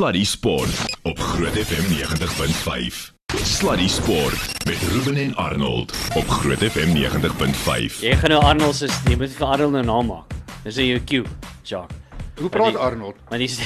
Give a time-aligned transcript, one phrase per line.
[0.00, 3.12] Sluddy Sport op Groot FM 90.5.
[3.42, 8.00] Sluddy Sport met Ruben en Arnold op Groot FM 90.5.
[8.00, 10.32] Jy gaan nou Arnold se jy moet vir Arnold nou naam maak.
[10.64, 11.24] Dis in jou cue,
[11.68, 11.96] Jacques.
[12.40, 13.16] Hoe praat die- Arnold?
[13.28, 13.58] Maar dis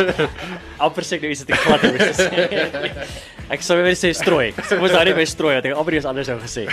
[0.88, 2.26] amper sê nou iets wat ek glad nie wou sê.
[3.50, 4.52] Ek sou weer sê strooi.
[4.56, 6.64] Ek moes daar nie by strooi ek amper iets anders sou gesê.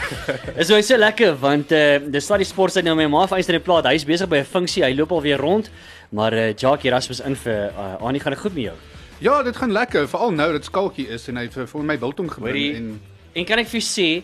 [0.57, 3.55] Is nou so lekker want uh dis slaat die sport sy nou my ma vyster
[3.55, 3.85] in plaas.
[3.85, 4.84] Hy is besig by 'n funksie.
[4.84, 5.70] Hy loop alweer rond.
[6.11, 8.75] Maar uh Jacques Erasmus in vir uh, Annie gaan dit goed met jou.
[9.20, 11.97] Ja, dit gaan lekker, veral nou dat Skalkie is en hy het vir, vir my
[11.97, 12.99] biltong gebring en
[13.36, 14.23] En kan ek vir jou sê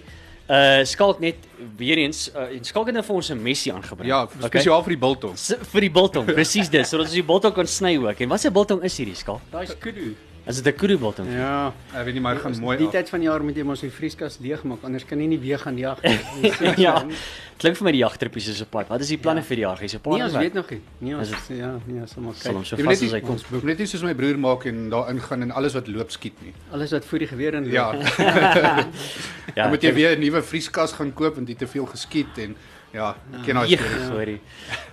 [0.49, 1.35] uh skalk net
[1.77, 4.07] weer eens uh, en skalk het nou vir ons 'n messie aangebring.
[4.07, 5.35] ja, spesiaal vir die biltong.
[5.35, 8.21] S- vir die biltong, presies dit, sodat ons die biltong kan sny ook.
[8.21, 9.41] En wat se biltong is hierdie skalk?
[9.51, 10.15] Daai's kudu.
[10.48, 11.27] Is dit 'n kudu biltong?
[11.34, 11.73] Ja.
[11.94, 12.91] Ek weet nie maar gaan mooi Die af.
[12.94, 15.58] tyd van die jaar moet jy mos die vrieskas leegmaak anders kan jy nie weer
[15.59, 15.98] gaan jag
[16.77, 17.05] ja.
[17.58, 18.88] Klink vir my die jagterpies is op pad.
[18.90, 19.45] Wat is die planne ja.
[19.48, 19.77] vir die jaar?
[19.81, 20.13] Jy's op pad.
[20.13, 20.81] Nee, ons weet nog nie.
[20.99, 22.68] Nee, ons Is ja, nee, ons sal maar sal hom kyk.
[22.68, 23.31] so vas as hy nie, kom.
[23.31, 26.12] ons moet net nie soos my broer maak en daar ingaan en alles wat loop
[26.12, 26.54] skiet nie.
[26.71, 27.93] Alles wat voor die geweer in Ja.
[29.55, 31.85] Ja, Dan moet jy weer 'n nuwe vrieskas gaan koop want jy het te veel
[31.85, 32.55] geskiet en
[32.96, 34.07] ja, ek ken daai Ja, stories.
[34.07, 34.35] sorry.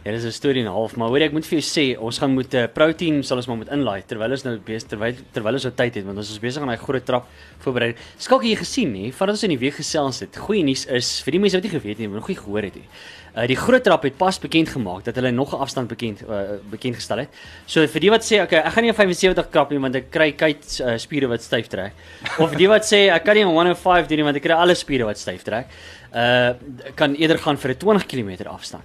[0.02, 2.18] Ja, dis 'n storie en 'n half, maar hoor ek moet vir jou sê, ons
[2.18, 5.14] gaan moet 'n uh, protein sal ons maar moet inlaai terwyl ons nou besig terwyl
[5.32, 7.26] terwyl ons nou tyd het want ons is besig aan daai groot trap
[7.62, 7.94] voorberei.
[8.18, 10.36] Skalk jy gesien nê, vandat ons in die week gesels het.
[10.36, 12.62] Goeie nuus is vir die mense wat nie geweet het nie, maar nog nie gehoor
[12.62, 12.88] het nie.
[13.34, 16.58] Uh die groot trap het pas bekend gemaak dat hulle nog 'n afstand bekend uh,
[16.70, 17.28] bekend gestel het.
[17.66, 20.10] So vir die wat sê okay, ek gaan nie op 75 krap nie want ek
[20.10, 21.92] kry kyk uh, spiere wat styf trek.
[22.38, 24.74] Of die wat sê ek kan nie op 105 doen nie want ek kry alle
[24.74, 25.66] spiere wat styf trek.
[26.14, 26.52] Uh
[26.94, 28.84] kan eerder gaan vir 'n 20 km afstand.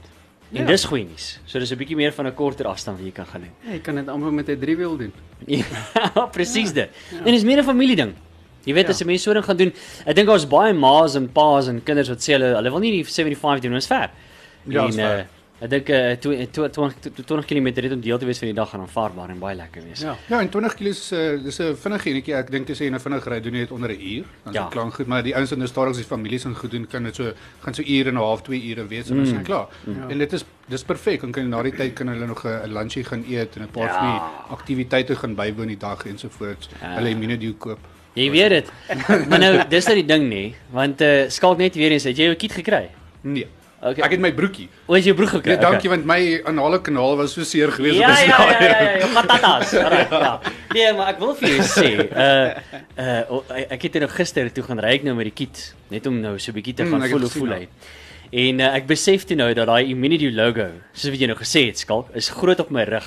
[0.53, 0.65] En Ja.
[0.65, 1.39] dis goeie nuus.
[1.45, 3.51] So dis 'n bietjie meer van 'n korter afstand wat jy kan gaan doen.
[3.65, 5.13] Ja, jy kan dit amper met 'n driewiel doen.
[5.45, 5.65] Ja,
[6.31, 6.89] presies dit.
[7.25, 8.13] En dis meer 'n familie ding.
[8.63, 8.89] Jy weet Ja.
[8.89, 9.73] as 'n mens so ding gaan doen,
[10.05, 12.91] ek dink daar's baie ma's en pa's en kinders wat sê hulle hulle wil nie
[12.91, 14.09] die 75 doen, ons ver.
[14.67, 15.19] Ja, en is ver.
[15.19, 15.25] uh,
[15.59, 18.81] ek dink uh, 20 20 km het om deel te wees van die dag gaan
[18.85, 20.01] aanvaarbaar en baie lekker wees.
[20.05, 20.15] Ja.
[20.29, 22.35] Ja, en 20 kg is uh, dis 'n vinnige enetjie.
[22.35, 24.23] Ek dink as jy 'n vinnig ry, doen jy dit onder 'n uur.
[24.43, 24.81] Dan is Ja.
[24.81, 27.03] en goed, maar die ouens wat nou stadig is, die families en goed doen, kan
[27.03, 29.41] dit so gaan so ure en 'n half, 2 ure wees en dan is dit
[29.41, 29.67] klaar.
[29.85, 30.07] Ja.
[30.09, 31.21] En dit is dis perfek.
[31.21, 33.71] Dan kan jy na die tyd kan hulle nog 'n lunchy gaan eet en 'n
[33.71, 33.99] paar Ja.
[33.99, 34.21] van die
[34.57, 36.69] aktiwiteite gaan bywoon die dag ensovoorts.
[36.81, 36.95] Ja.
[36.95, 37.79] Hulle immunedio koop.
[38.13, 38.71] Jy weet dit.
[39.29, 42.23] maar nou, dis nou die ding nê, want uh, skalk net weer eens, het jy
[42.23, 42.89] jou kit gekry?
[43.21, 43.47] Nee.
[43.79, 44.01] Okay.
[44.07, 44.67] Ek het my broekie.
[44.87, 45.51] O, is jou broek gekry?
[45.53, 48.47] Ja, dankie want my anale kanaal was so seer geweest Ja, op die ja, ja,
[48.47, 48.71] stadium.
[48.71, 49.73] ja, ja, jou patatas.
[49.83, 50.31] Alright, ja.
[50.73, 52.49] Nee, maar ek wil vir jou sê, uh
[52.97, 55.61] uh ek het nou gister toe gaan ry ek nou met die kit,
[55.93, 57.59] net om nou so 'n bietjie te Mm, gaan het voel hoe voel ja.
[57.61, 57.67] hy.
[58.47, 61.67] En uh, ek besef toe nou dat daai Immunity logo, soos wat jy nou gesê
[61.69, 63.05] het, skalk, is groot op my rug.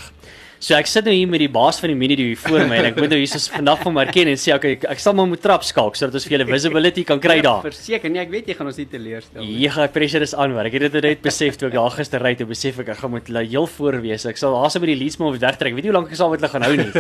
[0.61, 2.87] So ek sit nou hier met die baas van die Immunity hier voor my en
[2.91, 5.25] ek moet nou hier soos vandag van erken en sê okay, ek, ek sal maar
[5.31, 7.63] moet trap skalk sodat ons vir julle visibility kan kry daar.
[7.65, 9.55] Verseker, nee, ek weet jy gaan ons nie teleurstel nie.
[9.65, 12.35] Ja, pressure is aan, maar ek het dit net besef toe ek daar gister ry,
[12.37, 14.27] toe besef ek ek gaan moet hulle heel voor wees.
[14.29, 15.73] Ek sal haas met die leads maar wegtrek.
[15.73, 16.91] Ek weet nie hoe lank ek sal met hulle gaan hou nie.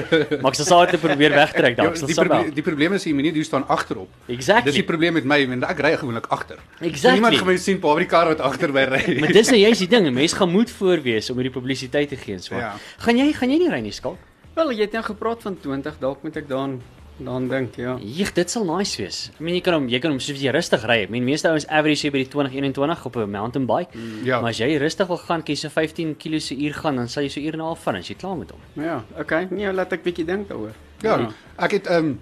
[0.40, 1.92] Maar ek sal met hulle probeer wegtrek Ja, daar.
[1.92, 2.54] Ek sal die, sal proble wel.
[2.56, 4.08] die probleem is die immunedio staan agterop.
[4.24, 4.72] Dis Exactly.
[4.80, 6.56] die probleem met my, want ek ry gewoonlik agter.
[6.80, 7.18] Exactly.
[7.20, 9.02] Niemand gaan my sien pa by die kar wat agter my ry.
[9.20, 12.08] Maar dis nou juist die ding, 'n mens gaan moet voor wees om hierdie publisiteit
[12.08, 12.56] te gee en so.
[12.56, 12.72] Ja.
[13.04, 14.18] Gaan jy gaan jy nie ry nie, skalk?
[14.54, 16.80] Wel, jy het nou gepraat van 20, dalk moet ek daan
[17.24, 17.96] daan dink, ja.
[18.00, 19.18] Jeeg, dit sal nice wees.
[19.34, 21.02] Ek meen jy kan hom jy kan hom soos jy rustig ry.
[21.04, 23.98] Ek meen meeste ouens average hier by die 20 21 op 'n mountain bike.
[24.24, 24.40] Ja.
[24.40, 27.22] Maar as jy rustig wil gaan, kies so 15 km se uur gaan, dan sal
[27.22, 28.60] jy so uur en 'n half van as jy klaar met hom.
[28.82, 29.48] Ja, okay.
[29.50, 30.74] Nee, laat ek bietjie dink daaroor.
[31.02, 32.20] Ja, ek het ehm um,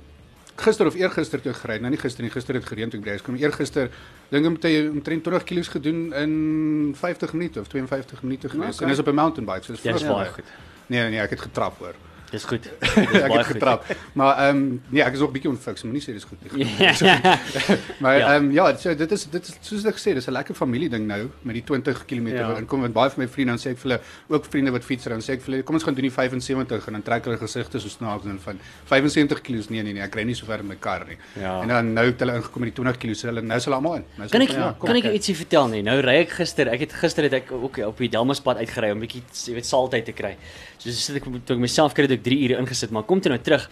[0.56, 1.78] gister of eergister toe gery.
[1.78, 3.36] Nou nie gister nie, gister het gereën toe ek by huis kom.
[3.36, 3.90] Eergister
[4.30, 8.74] dink ek het omtrent 20 kg gedoen in 50 minute of 52 minute gewees.
[8.74, 8.88] Okay.
[8.88, 10.44] En dis op 'n mountain bike, so dis Ja, baie goed.
[10.88, 11.94] Nee nee, ek het getrap hoor.
[12.30, 12.62] Dis goed.
[12.80, 13.44] Dis ek het goed.
[13.56, 13.84] getrap.
[14.12, 16.66] Maar ehm um, nee, ek is ook bietjie onfiks, maar nie sê dis goed nie.
[16.78, 16.92] Ja.
[18.02, 18.34] Maar Ja.
[18.34, 20.88] ehm um, ja, so dit is dit is soos ek gesê, dis 'n lekker familie
[20.88, 22.56] ding nou met die 20 km Ja.
[22.58, 25.04] inkom want baie van my vriende dan sê ek vir hulle ook vriende wat fiets
[25.04, 27.38] dan sê ek vir hulle kom ons gaan doen die 75 en dan trek hulle
[27.38, 30.58] gesigte so snaaks en van 75 kg nee nee nee, ek ry nie so ver
[30.58, 31.16] met my kar nie.
[31.40, 31.62] Ja.
[31.62, 33.76] En dan nou het hulle ingekom met die 20 kg, so hulle nou is hulle
[33.76, 34.04] almal in.
[34.18, 35.12] Nou Kan ek ja, kom, kan ek kyk.
[35.14, 35.82] ietsie vertel nie?
[35.82, 38.98] Nou ry ek gister, ek het gister het ek ook op die Delmaspad uitgery om
[38.98, 40.36] 'n bietjie jy weet saaltyd te kry.
[40.78, 43.40] So sit ek toe ek myself kry ek 3 ure ingesit, maar kom toe nou
[43.42, 43.68] terug.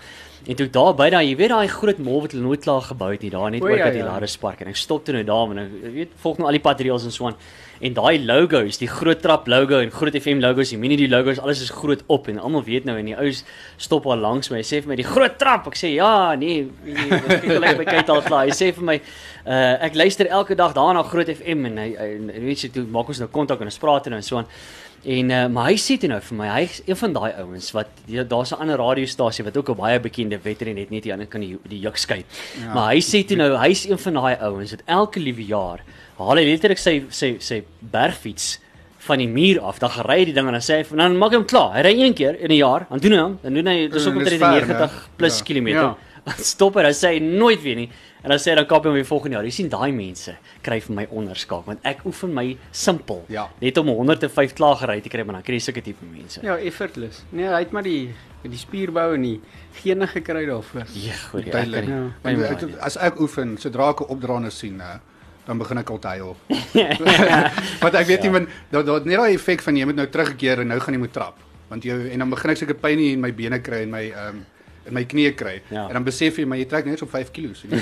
[0.47, 2.84] En toe ek daar by daai, jy weet daai groot mall wat hulle nooit klaar
[2.87, 4.10] gebou het nie, daar net O, oor ja, by die ja.
[4.13, 6.63] Laris Park en ek stop toe nou daar en ek weet volg nou al die
[6.63, 7.39] patreels en so aan.
[7.84, 11.41] En daai logos, die groot trap logo en groot FM logos, die mini die logos,
[11.43, 13.43] alles is groot op en almal weet nou en die ouens
[13.77, 14.63] stop al langs my.
[14.63, 15.66] Hy sê vir my die groot trap.
[15.69, 18.47] Ek sê ja, nee, nee kyk ek by kyk al klaar.
[18.48, 19.01] Hy sê vir my
[19.47, 23.13] uh ek luister elke dag daarna groot FM en hy, hy weet jy toe maak
[23.13, 24.48] ons nou kontak en ons praat en so aan.
[24.48, 24.85] En
[25.31, 28.53] uh, maar hy sê toe nou vir my, hy's een van daai ouens wat daar's
[28.53, 31.59] 'n ander radiostasie wat ook 'n baie bekende veteran het net die ander kan die,
[31.69, 32.25] die juk skei.
[32.60, 32.75] Ja.
[32.75, 35.81] Maar hy sê toe nou, hy's een van daai ouens wat elke liewe jaar
[36.19, 38.59] haal hy letterlik sy sy sy bergfiets
[38.98, 39.78] van die muur af.
[39.78, 41.75] Dan gery hy die ding en dan sê hy en dan maak hy hom klaar.
[41.77, 43.87] Hy ry een keer in 'n jaar, dan doen hy hom, dan doen hy dis
[43.87, 45.16] En dis omtrent ver, 90 né?
[45.16, 45.45] plus Ja.
[45.45, 45.83] kilometer.
[45.83, 45.97] Ja.
[46.27, 47.89] Dan stop hy, dan sê hy nooit weer nie.
[48.27, 49.47] En dan sê hy dan kap hy hom weer volgende jaar.
[49.47, 50.33] Jy sien daai mense
[50.67, 53.21] kry vir my onderskaak want ek oefen my simpel.
[53.31, 53.45] Ja.
[53.63, 56.43] Net om 105 klaar gery te kry, maar dan kry jy sulke tipe mense.
[56.43, 57.23] Ja, effortless.
[57.31, 58.11] Nee, hy het maar die
[58.47, 59.41] die spierbou en die
[59.83, 60.84] gene gekry daarvoor.
[60.95, 61.47] Ja, goed.
[61.47, 61.89] Ja, ek Duidelik.
[61.91, 62.03] Ja.
[62.23, 64.99] Want meer ek- As ek oefen, sodra ek 'n opdraande sien, hè,
[65.47, 66.37] dan begin ek al te huil.
[67.83, 70.61] Want ek weet nie man, dat dat net daai effek van jy moet nou terugkeer
[70.63, 71.39] en nou gaan jy moet trap.
[71.71, 74.29] Want jy en dan begin ek seker pyn in my bene kry en my ehm
[74.37, 74.45] um,
[74.86, 75.54] in my knieë kry.
[75.72, 75.86] Ja.
[75.88, 77.54] En dan besef jy maar jy trek net so 5 kg.
[77.59, 77.80] So jy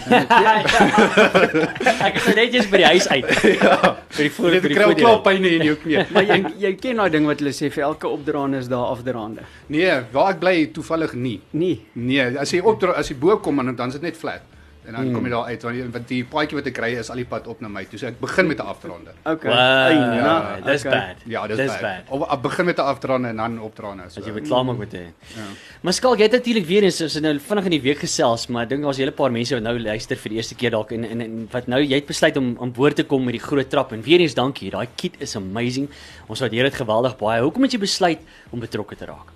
[2.05, 3.29] Ek is nou net eens by die huis uit.
[3.65, 3.77] ja.
[4.15, 5.05] By die voor jy by die kry al voordeur.
[5.05, 6.01] klaar pyn in jou knie.
[6.15, 9.45] Maar jy jy ken daai ding wat hulle sê vir elke opdraande is daar afdraande.
[9.73, 11.37] Nee, waar ek bly toevallig nie.
[11.53, 11.81] Nee.
[11.99, 14.45] Nee, as jy op as jy bo kom dan dan is dit net flat.
[14.87, 15.13] En dan Hmm.
[15.15, 17.25] kom jy daar uit want die, want die paadjie wat ek kry is al die
[17.25, 17.99] pad op na my toe.
[17.99, 19.11] So ek begin met 'n afdraande.
[19.25, 19.51] Okay.
[19.51, 20.93] Wow, Eina, ja, dis okay.
[20.93, 21.17] bad.
[21.27, 21.81] Ja, dis bad.
[21.81, 22.03] bad.
[22.09, 24.03] Of ek begin met 'n afdraande en dan opdraande.
[24.11, 24.21] So.
[24.21, 25.01] As jy moet klaar maak met dit.
[25.37, 25.43] Ja.
[25.81, 28.63] Maar skalk, jy het natuurlik weer eens ons nou vinnig in die week gesels, maar
[28.63, 30.93] ek dink daar's 'n hele paar mense wat nou luister vir die eerste keer dalk
[30.93, 33.41] en, en en wat nou jy het besluit om aan boord te kom met die
[33.43, 34.71] groot trap en weer eens dankie.
[34.71, 35.89] Daai kit is amazing.
[36.29, 37.41] Ons waardeer dit geweldig baie.
[37.43, 38.19] Hoekom het jy besluit
[38.51, 39.34] om betrokke te raak?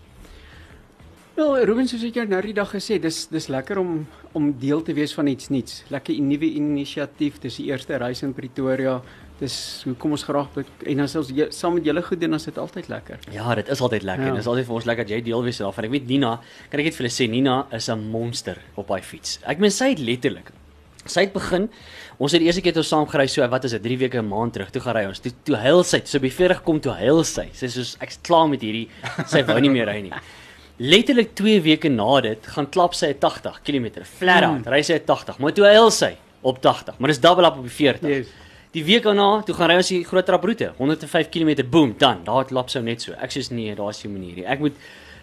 [1.38, 4.00] Wel, Ruben soos ek jou nou die dag gesê, dis dis lekker om
[4.36, 5.84] om deel te wees van iets nuuts.
[5.90, 7.38] Lekker 'n nuwe inisiatief.
[7.40, 9.00] Dis die eerste reis in Pretoria.
[9.38, 12.44] Dis hoekom ons graag be- en selfs jy- saam met julle goed doen, dan is
[12.44, 13.18] dit altyd lekker.
[13.30, 14.22] Ja, dit is altyd lekker.
[14.24, 14.28] Ja.
[14.28, 14.34] Ja.
[14.34, 15.84] Dit is altyd vir ons lekker dat jy deel wees daarvan.
[15.84, 16.40] Ek weet Nina,
[16.70, 19.38] kan ek net vir hulle sê Nina is 'n monster op haar fiets.
[19.46, 20.50] Ek meen sy het letterlik
[21.06, 21.70] Sy het begin.
[22.18, 24.28] Ons het die eerste keer toe saam gery so wat is dit 3 weke 'n
[24.28, 24.70] maand terug.
[24.70, 25.20] Toe gaan ry ons.
[25.20, 26.00] Toe toe huil sy.
[26.04, 27.48] So by 40 kom toe huil sy.
[27.52, 28.88] Sy sê soos ek's klaar met hierdie.
[29.26, 30.12] Sy wou nie meer ry nie.
[30.78, 34.66] Letterlik 2 weke na dit gaan klap sy 'n 80 km flat out.
[34.66, 36.98] Ry sy 'n 80, maar toe huil sy op 80.
[36.98, 38.08] Maar dis double up op die 40.
[38.08, 38.26] Yes.
[38.70, 42.44] Die week daarna, toe gaan ry ons die groot traproete, 105 km boom, dan, daar
[42.44, 43.12] het lap sou net so.
[43.12, 44.46] Ek sê nee, daar's nie 'n manier nie.
[44.46, 44.76] Ek moet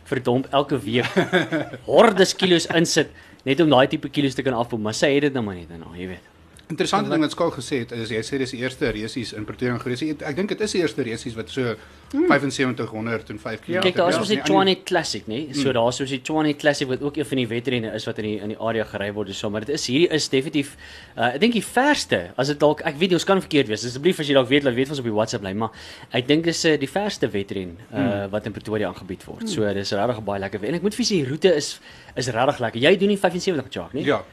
[0.04, 1.06] verdomp elke week
[1.86, 3.10] hordes kilos insit
[3.46, 5.70] net om daai tipe kilos te kan afkom, maar sy het dit nou maar net
[5.70, 6.35] daarna, jy weet.
[6.68, 9.78] Interessante ding wat Skaal gesê het is jy sê dis die eerste resies in Pretoria
[9.78, 10.02] gewees.
[10.02, 11.76] Ek ek dink dit is die eerste resies wat so
[12.16, 13.72] 7505 km.
[13.76, 15.40] Ja, Kyk, daar is ons die Nee, Tshwane Classic, nê?
[15.54, 18.28] So daar's ons die Tshwane Classic wat ook een van die wedrenne is wat in
[18.30, 20.76] die in die area gery word so, maar dit is hierdie is definitief
[21.16, 23.86] uh, ek dink die verste as dit dalk ek weet nie ons kan verkeerd wees.
[23.86, 25.86] Asseblief as jy dalk weet, laat weet ons op die WhatsApp lyn, maar
[26.18, 29.46] ek dink dis uh, die verste wedren uh, wat in Pretoria aangebied word.
[29.52, 30.66] So dis regtig baie lekker.
[30.66, 31.76] En ek moet vir sê die roete is
[32.16, 32.82] is regtig lekker.
[32.82, 34.08] Jy doen die 75 Jacques, nee?
[34.08, 34.24] Ja.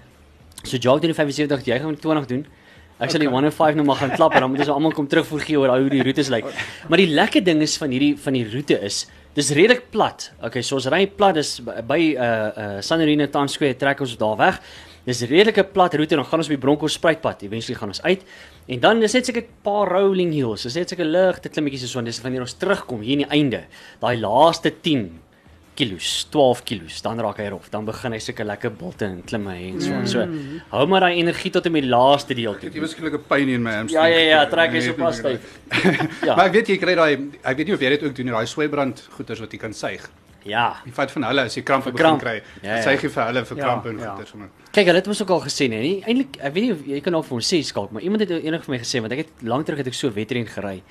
[0.62, 2.44] So Jacques doen die 75, jy gaan 20 doen.
[3.02, 5.42] Ek sal die 105 nou maar gaan klap en dan moet ons almal kom terugvoer
[5.42, 6.46] gee oor hoe die roetes lyk.
[6.90, 10.28] Maar die lekker ding is van hierdie van die roete is dis redelik plat.
[10.44, 14.38] Okay, so ons ry plat dis by uh uh Sanarine Town Square trek ons daar
[14.38, 14.60] weg.
[15.08, 17.42] Dis redelike plat roete en dan gaan ons op die Bronkhorst spruitpad.
[17.42, 18.22] Eventually gaan ons uit.
[18.70, 20.62] En dan is dit seker 'n paar rolling hills.
[20.62, 23.64] Dis net seker ligte klimmetjies so en dis wanneer ons terugkom hier in die einde.
[23.98, 25.10] Daai laaste 10
[25.82, 27.68] kilos, 12 kilos, dan raak hy rof.
[27.72, 30.08] Dan begin hy seker lekker bulte en klimme en so aan.
[30.10, 30.26] So
[30.72, 32.70] hou maar daai energie tot en met die laaste deel toe.
[32.70, 34.02] Ek het ewesklik 'n pyn in my hamstring.
[34.02, 35.58] Ja ja ja, trek hy Nee, so pas styf.
[36.22, 36.36] Ja.
[36.36, 37.12] Maar ek weet jy kry daai
[37.42, 39.74] ek weet nie of jy dit ook doen nie, daai sweebrand goeters wat jy kan
[39.74, 40.04] suig.
[40.44, 40.76] Ja.
[40.84, 42.34] Jy vat van hulle as jy krampe begin kry.
[42.62, 42.82] Ja, ja.
[42.82, 44.10] Suig jy vir hulle vir Ja, krampe en ja.
[44.10, 44.48] goeters sommer.
[44.72, 45.96] Kyk, hulle het ons ook al gesê nee, nie.
[46.06, 48.64] Eintlik, ek weet nie jy kan ook vir ons sê skalk, maar iemand het eendag
[48.64, 50.82] vir my gesê want ek het lank terug het ek so wedren gery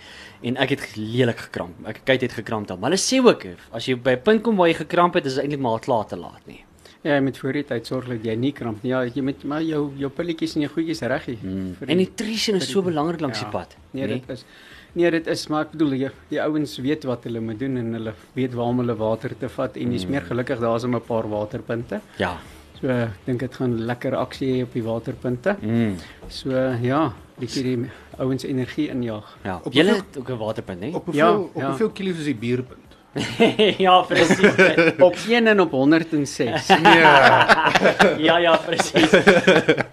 [0.43, 1.75] en ek het lelik gekramp.
[1.87, 2.79] Ek kyk het gekramp dan.
[2.79, 5.35] Maar hulle sê ook as jy by 'n punt kom waar jy gekramp het, is
[5.35, 6.63] dit eintlik maar klaar te laat nie.
[7.03, 8.91] Ja, jy moet voor die tyd sorg dat jy nie kramp nie.
[8.91, 11.37] Ja, jy moet maar jou jou pilletjies en jou goedjies reg hê.
[11.41, 11.75] Mm.
[11.79, 13.45] vir En nutrition is so belangrik langs Ja.
[13.45, 13.75] die pad.
[13.93, 14.45] Nee, dit is
[14.93, 17.93] Nee, dit is maar ek bedoel jy, die ouens weet wat hulle moet doen en
[17.93, 21.29] hulle weet waar om hulle water te vat en jy's meer gelukkig daar's 'n paar
[21.29, 22.01] waterpunte.
[22.17, 22.37] Ja.
[22.81, 25.55] So ek dink dit gaan lekker aksie hê op die waterpunte.
[25.61, 25.95] Mm.
[26.27, 26.49] So
[26.81, 29.37] ja, bietjie die ouens energie injaag.
[29.45, 29.61] Ja.
[29.63, 30.89] Op Julle het ook 'n waterpunt, hè?
[30.93, 31.67] Op Ja, hoeveel op ja.
[31.69, 32.79] hoeveel kilos is die bierpunt?
[33.77, 34.53] ja, presies.
[34.99, 36.67] Op 1 en op 106.
[36.67, 36.99] Nee.
[38.27, 39.09] ja, ja, presies.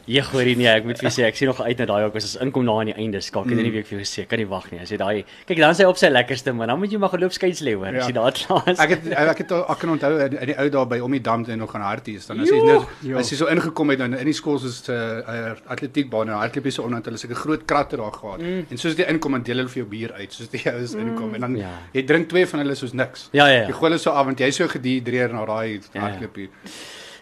[0.09, 2.25] Ja, hoorie nee, ek moet vir sê ek sien nog uit na daai ook as
[2.25, 3.21] ons inkom daar aan die einde.
[3.21, 4.79] Skalk het in die week vir jou gesê, kan nie wag nie.
[4.81, 7.11] As jy daai kyk dan is hy op sy lekkerste, maar dan moet jy maar
[7.13, 7.93] geloop skuins lê hoor.
[7.93, 8.23] As jy Ja.
[8.23, 8.79] daar klaar is.
[8.81, 11.21] Ek het ek het ek kan onthou in in die ou dae by om die
[11.21, 12.57] dam toe nog gaan hardloop dan as jy
[13.05, 13.19] Jo.
[13.19, 16.65] as jy so ingekom het dan in die skool soos 'n uh, atletiekbaan en hardloop
[16.65, 18.41] jy so onder hulle seker groot kratte daar gehad.
[18.41, 18.65] Mm.
[18.71, 21.35] En soos jy inkom dan deel hulle vir jou bier uit soos jy is inkom
[21.35, 21.71] en dan Ja.
[21.93, 23.29] jy drink twee van hulle soos niks.
[23.33, 23.67] Ja, ja, ja.
[23.69, 26.19] Jy gooi hulle so af want jy's so gedihidreer na daai Ja, ja.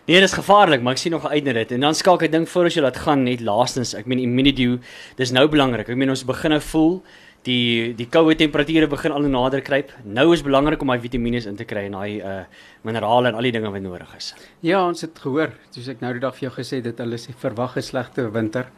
[0.07, 1.73] Nee, dis gevaarlik, maar ek sien nog uit na dit.
[1.75, 4.69] En dan skalk ek dink voor as jy laat gaan net laastens, ek meen immunity,
[5.19, 5.89] dis nou belangrik.
[5.91, 7.01] Ek meen ons begin nou voel
[7.47, 9.91] die die koue temperature begin al nader kruip.
[10.05, 12.37] Nou is belangrik om daai vitamiene in te kry en daai uh
[12.87, 14.33] minerale en al die dinge wat nodig is.
[14.63, 17.19] Ja, ons het gehoor, soos ek nou die dag vir jou gesê het, dat hulle
[17.19, 18.71] sê verwag 'n slegte winter.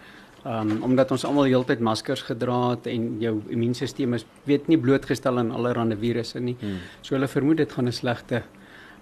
[0.47, 5.39] Um omdat ons almal heeltyd maskers gedra het en jou immuunstelsel is weet nie blootgestel
[5.39, 6.57] aan allerlei virusse nie.
[6.61, 6.81] Hmm.
[7.03, 8.43] So hulle vermoed dit gaan 'n slegte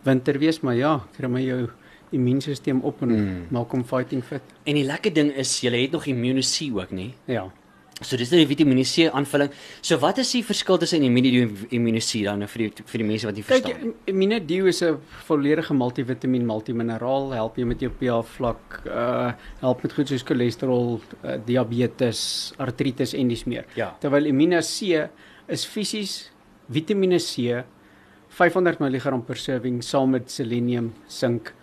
[0.04, 1.70] winter wees, maar ja, kry my jou
[2.10, 3.46] immuunstelsel op en hmm.
[3.50, 4.42] maak hom fighting fit.
[4.64, 7.12] En die lekker ding is jy het nog immuunsie ook, nê?
[7.26, 7.48] Ja.
[8.04, 9.54] So dis nou die Vitamiene C aanvulling.
[9.80, 13.00] So wat is die verskil tussen Immunedio en Immuno C dan nou vir die vir
[13.00, 13.92] die mense wat nie verstaan nie?
[13.94, 19.82] Kyk, Immunedio is 'n volledige multivitamiin, multimineraal, help jou met jou pH vlak, uh help
[19.82, 23.64] met goed soos cholesterol, uh, diabetes, artritis en dis meer.
[23.76, 23.96] Ja.
[23.98, 25.08] Terwyl Immuno C
[25.48, 26.30] is fisies
[26.68, 27.64] Vitamiene C
[28.28, 31.54] 500 mg per serving saam met selenium, sink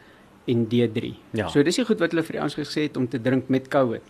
[0.45, 1.13] en D3.
[1.31, 1.47] Ja.
[1.49, 4.01] So dis die goed wat hulle vir ons gesê het om te drink met COVID.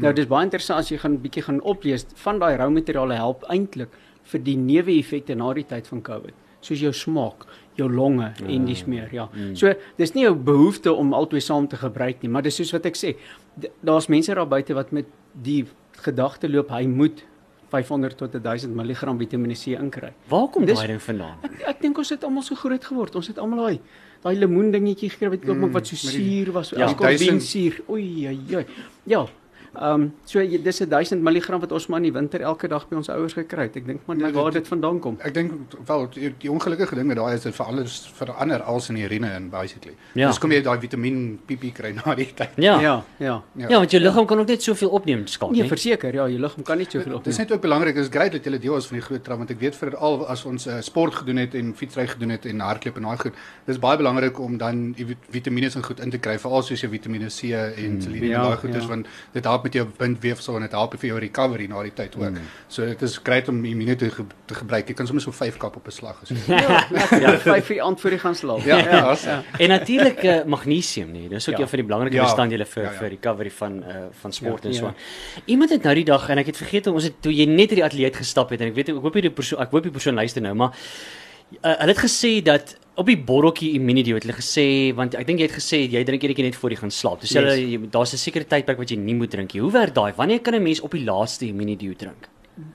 [0.00, 3.44] Nou dis baie interessant as jy gaan bietjie gaan oplees van daai rou materiale help
[3.52, 3.92] eintlik
[4.32, 6.34] vir die neeweffekte na die tyd van COVID,
[6.64, 7.44] soos jou smaak,
[7.76, 8.50] jou longe mm.
[8.54, 9.26] en dis meer, ja.
[9.34, 9.56] Mm.
[9.58, 12.86] So dis nie 'n behoefte om albei saam te gebruik nie, maar dis soos wat
[12.86, 13.16] ek sê,
[13.82, 15.66] daar's mense daar buite wat met die
[16.00, 17.24] gedagte loop hy moet
[17.72, 20.12] 500 tot 1000 mg Vitamiene C inkry.
[20.28, 21.38] Waar kom daai ding vandaan?
[21.48, 23.16] Ek ek dink ons het almal so groot geword.
[23.20, 23.78] Ons het almal daai
[24.22, 27.80] daai lemoen dingetjie gekry wat ek mm, wat so suur was, ja, alkoholsuur.
[27.90, 28.66] Oei, oei, oei.
[29.10, 29.24] Ja,
[29.72, 32.68] Ehm um, so jy, dis 'n 1000 mg wat ons maar in die winter elke
[32.68, 33.76] dag by ons ouers gekry het.
[33.76, 35.16] Ek dink maar net ja, waar dit vandaan kom.
[35.24, 35.52] Ek dink
[35.86, 39.04] wel die, die ongelukkige ding met daai is dit vir alles verander als in die
[39.04, 39.94] urine in basically.
[40.12, 40.28] Ja.
[40.28, 42.50] Dis kom jy daai vitamien PP kry na die tyd.
[42.56, 42.80] Ja.
[42.80, 43.42] Ja, ja.
[43.56, 45.62] Ja, ja want jou liggaam kan ook net soveel opneem skalk, nee.
[45.62, 47.30] Nee, verseker, ja, jou liggaam kan nie soveel opneem.
[47.30, 49.50] Dis net ook belangrik, is great dat jy deel is van die groot trap want
[49.50, 52.60] ek weet vir al as ons uh, sport gedoen het en fietsry gedoen het en
[52.60, 56.18] hardloop en daai goed, dis baie belangrik om dan die vitamiene en goed in te
[56.18, 58.86] kry, veral soos jou Vitamiene C en selenium mm, ja, daai goed ja.
[58.86, 61.94] want dit help met jou bindweef so en dit help vir jou recovery na die
[61.94, 62.30] tyd ook.
[62.30, 62.50] Mm.
[62.68, 64.88] So dit is great om immuune te, ge te gebruik.
[64.88, 66.38] Jy kan sommer so 5 kap op 'n slag as jy.
[66.46, 66.86] ja,
[67.20, 68.64] ja, 5 uur aan voor jy gaan slaap.
[68.64, 68.90] Ja, ja.
[68.90, 69.42] ja, ja.
[69.58, 71.28] En natuurlik uh, magnesium nie.
[71.28, 71.62] Dis ook ja.
[71.62, 72.22] een van die belangrike ja.
[72.22, 72.98] bestanddele vir ja, ja.
[72.98, 74.86] vir recovery van uh, van sport ja, en so.
[74.86, 75.42] Ja.
[75.44, 77.82] Iemand het nou die dag en ek het vergeet ons het toe jy net in
[77.82, 79.94] die ateljee gestap het en ek weet ek hoop jy die persoon ek hoop die
[79.94, 80.76] persoon luister nou maar
[81.60, 84.66] uh, hulle het gesê dat op die botteltjie immunity het hulle gesê
[84.96, 87.22] want ek dink jy het gesê jy drink eendag net voor jy gaan slaap.
[87.24, 87.88] Dis hulle yes.
[87.94, 89.62] daar's 'n sekere tydperk wat jy nie moet drink nie.
[89.62, 90.12] Hoe werk daai?
[90.16, 92.28] Wanneer kan 'n mens op die laaste immunity drink?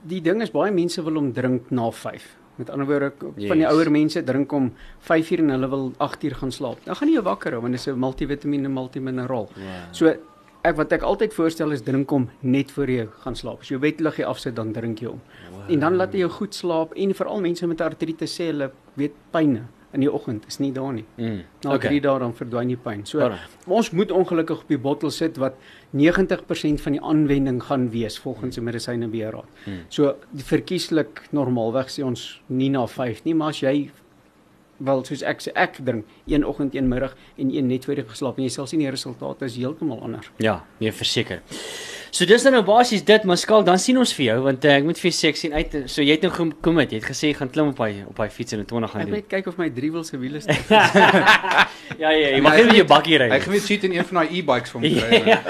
[0.04, 2.24] Die ding is baie mense wil hom drink na 5.
[2.58, 3.48] Met ander woorde yes.
[3.48, 6.78] van die ouer mense drink om 5 uur en hulle wil 8 uur gaan slaap.
[6.86, 9.50] Dan gaan jy wakker hou want dit is 'n multivitamiene en multimineraal.
[9.54, 9.92] Wow.
[9.92, 10.16] So
[10.68, 13.64] ek wat ek altyd voorstel is drink hom net voor jy gaan slaap.
[13.64, 15.24] As jy wetlig jy afsit dan drink jy hom.
[15.52, 15.64] Wow.
[15.74, 19.18] En dan laat jy jou goed slaap en veral mense met artritis sê hulle weet
[19.34, 21.06] pyne in die oggend is nie daar nie.
[21.18, 21.44] Mm.
[21.64, 21.94] Na okay.
[21.96, 23.06] 3 dae dan verdwyn die pyn.
[23.08, 23.54] So Alright.
[23.66, 25.56] ons moet ongelukkig op die bottel sit wat
[25.96, 29.48] 90% van die aanwending gaan wees volgens die medisyne beheerraad.
[29.66, 29.86] Mm.
[29.90, 30.16] So
[30.52, 33.90] verkieslik normaalweg sê ons nie na 5 nie, maar as jy
[34.78, 38.06] wel soos ek sê ek drink een oggend, een middag en een net voor jy
[38.10, 40.30] geslaap en jy sal sien die resultate is heeltemal anders.
[40.44, 41.42] Ja, nee verseker.
[42.12, 44.86] So dis nou basies dit, maar skaal dan sien ons vir jou want uh, ek
[44.88, 47.34] moet vir sê ek sien uit so jy het nou gekom het, jy het gesê
[47.38, 49.18] gaan klim op hy op hy fiets in 20 gaan doen.
[49.18, 50.48] Ek moet kyk of my driewiel se wiele is.
[51.98, 53.30] ja ja, jy mag net jou bakkie ry.
[53.36, 54.94] Ek gaan net sit in een van daai e-bikes vir my
[55.34, 55.42] ja.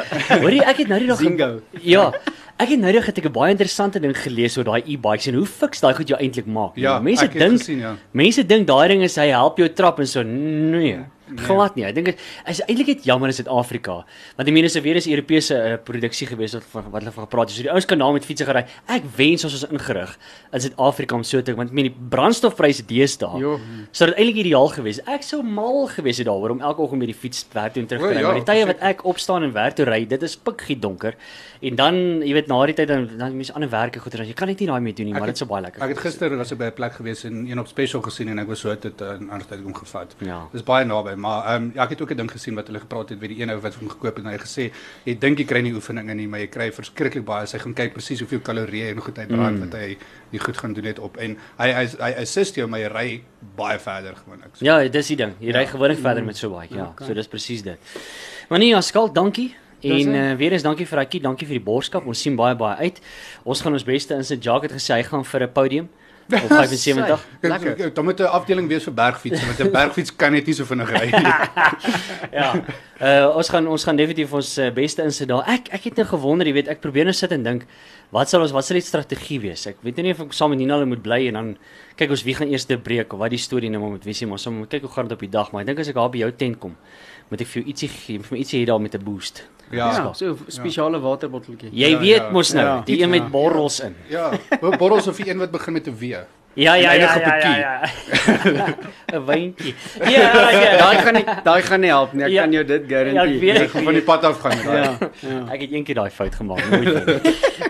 [0.42, 1.52] Hoorie, ek het nou die dag Zingo.
[1.84, 2.10] Ja.
[2.58, 5.80] Ek het nou net 'n baie interessante ding gelees oor daai e-bikes en hoe fiks
[5.80, 6.76] daai goed jou eintlik maak.
[6.76, 7.96] Ja, mense dink ja.
[8.12, 10.98] mense dink daai ding is hy help jou trap en so nee.
[11.28, 11.34] Ja.
[11.36, 11.46] Nee.
[11.46, 11.84] glad nie.
[11.86, 14.06] Ek dink dit is eintlik net jammer in Suid-Afrika.
[14.38, 17.50] Want die mense weer is Europese uh, produksie gewees wat van wat hulle van gepraat
[17.50, 17.58] het.
[17.58, 18.66] So die ouens kan daar met fietsie gery.
[18.88, 20.18] Ek wens ons was ingerig
[20.54, 23.60] in Suid-Afrika om so te want met die brandstofpryse deesdae
[23.92, 25.00] sou dit eintlik ideaal gewees.
[25.06, 27.88] Ek sou mal gewees het daaroor om elke oggend met die fiets werk toe en
[27.88, 28.22] terug te ry.
[28.22, 31.16] Ja, maar die tye wat ek opstaan en werk toe ry, dit is pikgie donker.
[31.62, 34.26] En dan, jy weet, na die tyd dan dan mense ander werke goeie.
[34.28, 35.82] Jy kan net nie daai mee doen nie, maar dit sou baie lekker.
[35.82, 38.40] Ek het gister was ek by 'n plek gewees en een op special gesien en
[38.40, 40.16] ek was so dit eh, 'n ander tyd om gevat.
[40.20, 40.48] Ja.
[40.52, 42.80] Dis baie naby maar ehm um, ja, ek het ook 'n ding gesien wat hulle
[42.80, 44.72] gepraat het by die een ou wat hom gekoop het en hy gesê
[45.06, 47.48] jy dink jy kry nie oefeninge nie, maar jy kry verskriklik baie.
[47.52, 49.60] Hy gaan kyk presies hoeveel kalorieë en goed hy brand mm.
[49.66, 49.98] wat hy
[50.32, 53.22] die goed gaan doen net op en hy hy hy assist jou maar jy ry
[53.56, 54.56] baie verder gewoonlik.
[54.56, 54.66] So.
[54.66, 55.34] Ja, dis die ding.
[55.40, 55.60] Jy ja.
[55.60, 56.68] ry gewoonlik verder met so baie.
[56.72, 57.08] Ja, okay.
[57.08, 57.78] so dis presies dit.
[58.50, 59.56] Maar nee, Askal, dankie.
[59.82, 62.06] En uh, weer eens dankie vir Akie, dankie vir die borskap.
[62.06, 63.02] Ons sien baie baie uit.
[63.44, 65.90] Ons gaan ons beste in sy jacket gesê hy gaan vir 'n podium
[66.28, 67.28] op 75.
[67.42, 67.94] Lekker.
[67.94, 70.90] Dan moet 'n afdeling wees vir bergfiets, want 'n bergfiets kan net nie so vinnig
[70.90, 71.34] ry nie.
[72.40, 72.52] ja.
[73.02, 75.44] Uh ons gaan ons gaan definitief ons uh, beste insit daar.
[75.48, 77.66] Ek ek het net gewonder, jy weet, ek probeer net sit en dink,
[78.10, 79.68] wat sal ons wat sal die strategie wees?
[79.68, 81.58] Ek weet nie of ek saam met Nina moet bly en dan
[81.96, 84.28] kyk ons wie gaan eers te breek of wat die storie nou moet wees nie,
[84.30, 85.96] maar ons moet kyk hoe gaan dit op die dag, maar ek dink as ek
[85.96, 86.76] daar by jou tent kom,
[87.30, 89.48] moet ek vir jou ietsie gee, vir my ietsie hier daar met 'n boost.
[89.72, 91.70] Ja, ja so spesiale waterbotteltjie.
[91.72, 92.82] Jy ja, weet ja, mos nou, ja.
[92.88, 93.96] die een met borrels in.
[94.08, 94.32] Ja,
[94.80, 96.24] borrels of die een wat begin met 'n W.
[96.58, 97.58] Ja ja ja ja ja.
[97.58, 97.82] ja.
[99.14, 99.74] 'n Wyntjie.
[100.14, 100.78] Ja ja.
[100.82, 102.24] Daai gaan nie daai gaan nie help nie.
[102.26, 102.42] Ek Ja.
[102.44, 103.40] kan jou dit Ja, ek garandeer.
[103.40, 103.62] weet.
[103.62, 104.58] Ek gaan van die pad af gaan.
[104.66, 104.98] Ja.
[105.22, 105.38] ja.
[105.54, 106.64] Ek het een keer daai fout gemaak.
[106.70, 107.22] Nooit weer.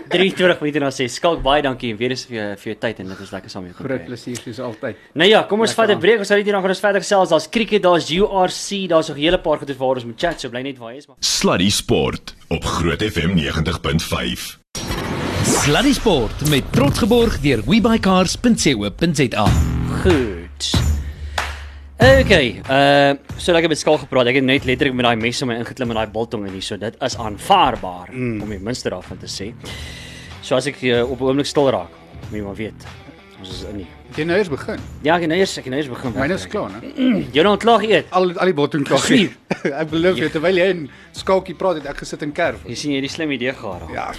[0.08, 1.14] 23 minute na 6.
[1.14, 3.50] Skalk baie dankie en weer eens vir jou vir jou tyd en dit was lekker
[3.50, 3.84] saam met jou.
[3.88, 4.96] Groot plesier soos altyd.
[5.12, 6.18] Nou ja, kom ons vat 'n breek.
[6.18, 7.28] Ons sal net hierna gaan ons verder gesels.
[7.28, 10.40] Daar's cricket, daar's URC, daar's nog 'n hele paar goeie waar ons moet chat.
[10.40, 11.06] So bly net waar jy is.
[11.06, 11.16] Maar...
[11.20, 14.58] Sluddy Sport op Groot FM 90.5.
[15.48, 19.44] Sluddy Sport met trots geborg deur webycars.co.za.
[20.02, 20.66] Goed.
[21.96, 24.28] Okay, uh so lekker met skaal gepraat.
[24.28, 26.66] Ek het net letterlik met daai mes om my ingeklim in daai biltong en hier
[26.66, 26.76] so.
[26.76, 28.42] Dit is aanvaarbaar mm.
[28.44, 29.48] om die minste daarvan te sê.
[30.44, 31.96] So as ek uh, op 'n oomblik stil raak,
[32.28, 32.84] moet jy maar weet.
[33.40, 33.88] Ons is in nie.
[34.18, 34.84] Jy nou eers begin.
[35.06, 36.12] Ja, ek nou eers ek nou eers begin.
[36.18, 36.92] Myne is klaar, né?
[37.32, 38.12] Jy nou ontlaag eet.
[38.12, 39.00] Al al die botting klaar.
[39.00, 39.32] Gesien.
[39.80, 40.84] ek beloof jou terwyl jy in
[41.16, 42.60] skalkie praat het ek gesit in kerf.
[42.68, 43.88] Jy sien jy het die slim idee gehad.
[43.96, 44.12] Ja.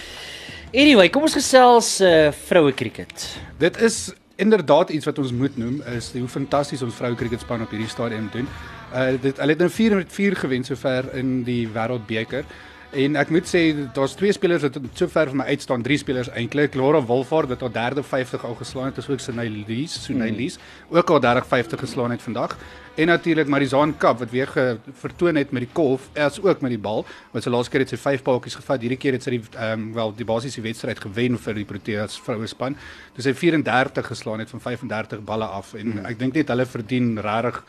[0.70, 3.24] Anyway, kom ons gesels uh vroue cricket.
[3.58, 7.74] Dit is inderdaad iets wat ons moet noem is hoe fantasties ons vroue cricketspan op
[7.74, 8.46] hierdie stadium doen.
[8.94, 12.46] Uh dit hulle het nou 4 met 4 gewen sover in die Wêreldbeker.
[12.90, 13.60] En ek moet sê
[13.94, 16.74] daar's twee spelers wat sover vir my uitstaan, drie spelers eintlik.
[16.74, 20.58] Laura Wolfhard wat haar derde 50 al geslaan het, is ook Sunay Lees, Sunay Lees,
[20.90, 22.56] ook al 30 50 geslaan het vandag.
[22.98, 24.50] En natuurlik Marizaan Kap wat weer
[24.92, 27.06] vertoon het met die kolf, as ook met die bal.
[27.32, 28.82] Wat sy laaste keer het sy vyf paadjies gevat.
[28.82, 32.18] Hierdie keer het sy die ehm um, wel die basiese wedstryd gewen vir die Proteas
[32.26, 32.76] vroue span.
[33.16, 36.10] Dis sy 34 geslaan het van 35 balle af en mm.
[36.10, 37.62] ek dink net hulle verdien regtig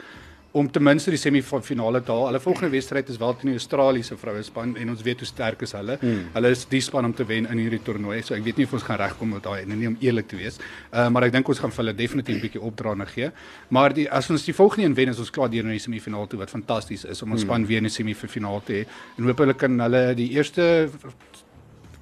[0.53, 2.27] om ten minste die semifinale te haal.
[2.31, 5.63] Hulle volgende wedstryd is wel teen die Australiese vroue span en ons weet hoe sterk
[5.67, 5.97] is hulle.
[6.01, 6.25] Mm.
[6.35, 8.19] Hulle is die span om te wen in hierdie toernooi.
[8.27, 10.39] So ek weet nie of ons gaan regkom met daai en nie om eerlik te
[10.41, 10.59] wees.
[10.91, 13.31] Uh, maar ek dink ons gaan vir hulle definitief 'n bietjie opdraande gee.
[13.71, 16.27] Maar die as ons die volgende een wen, is ons klaar deur na die semifinale
[16.27, 18.85] toe wat fantasties is om ons span weer in die semifinale te hê.
[19.19, 20.91] En hoop hulle kan hulle die eerste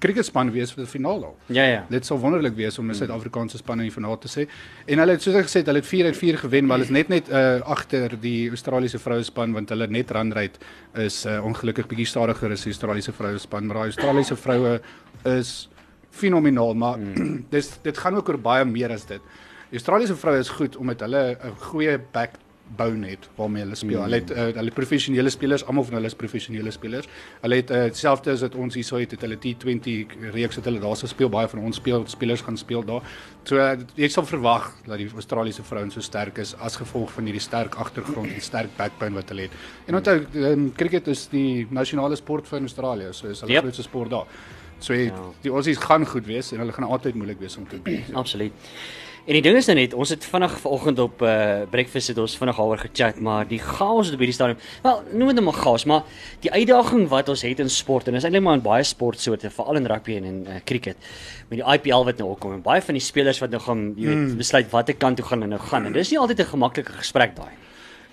[0.03, 1.33] cricketspan wees vir die finale.
[1.53, 1.81] Ja ja.
[1.91, 4.49] Dit sou wonderlik wees om 'n Suid-Afrikaanse span in die finaal te sê.
[4.87, 6.87] En hulle het soos ek gesê het, hulle het 4 uit 4 gewen, maar hulle
[6.87, 10.59] is net net uh agter die Australiese vroue span want hulle net run rate
[10.95, 14.81] is uh ongelukkig bietjie stadiger as die Australiese vroue span, maar die Australiese vroue
[15.25, 15.69] is
[16.11, 17.45] fenomenaal, maar mm.
[17.55, 19.21] dis dit gaan ook oor baie meer as dit.
[19.71, 22.39] Die Australiese vroue is goed omdat hulle 'n goeie back
[22.77, 23.99] bou net waarmee hulle speel.
[23.99, 24.03] Mm.
[24.03, 27.09] Hulle het uh, hulle professionele spelers, almal van hulle is professionele spelers.
[27.43, 30.83] Hulle het uh, selfs as dit ons hierso het, het hulle T20 reeks het hulle
[30.83, 33.03] daar se speel baie van ons speel spelers gaan speel daar.
[33.49, 37.31] So uh, jy sal verwag dat die Australiese vrouens so sterk is as gevolg van
[37.31, 39.59] hierdie sterk agtergrond en sterk backbone wat hulle het.
[39.87, 40.19] En onthou,
[40.53, 43.63] um, cricket is die nasionale sport van Australië, so is hulle Yep.
[43.63, 44.27] grootste sport daar.
[44.79, 45.13] So ja.
[45.43, 48.13] die Aussies gaan goed wees en hulle gaan altyd moeilik wees om te beat.
[48.15, 48.53] Absoluut.
[49.29, 51.33] En die ding is nou net, ons het vinnig vanoggend op uh
[51.69, 55.37] breakfast het ons vinnig daaroor gechat, maar die chaos op hierdie stadium, wel, noem dit
[55.37, 58.57] nou maar chaos, maar die uitdaging wat ons het in sport en dis eintlik maar
[58.57, 60.97] in baie sportsoorte, veral in rugby en in uh, cricket,
[61.51, 64.15] met die IPL wat nou opkom en baie van die spelers wat nou gaan, jy
[64.15, 65.91] weet, besluit watter kant toe gaan en nou gaan.
[65.91, 67.53] En dis nie altyd 'n gemaklike gesprek daai.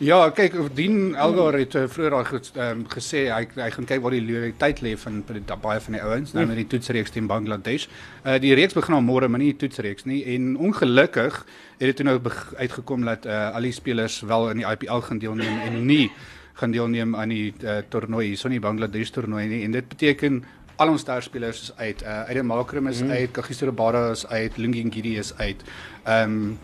[0.04, 4.02] Ja, kyk, Dien Elgar het uh, vroeër daai ge, um, gesê hy hy gaan kyk
[4.04, 7.30] waar die loyaliteit lê van die- baie van die ouens nou met die toetsreeks teen
[7.32, 7.88] Bangladesh.
[8.26, 11.40] Uh die reeks begin al môre, maar nie die toetsreeks nie en ongelukkig
[11.80, 12.20] het dit toe nou
[12.58, 16.12] uitgekom dat uh, al die spelers wel in die IPL gaan deelneem en nie
[16.60, 20.44] gaan deelneem aan die uh, toernooi, hierso nie Bangladesh toernooi nie en dit beteken
[20.76, 22.04] al ons sterspelers is uit.
[22.04, 23.12] Uh Aiden Malcolm is mm.
[23.16, 25.64] uit, Kagiso Rabada is uit, Lungi Ngidi is uit.
[26.04, 26.58] Ehm um,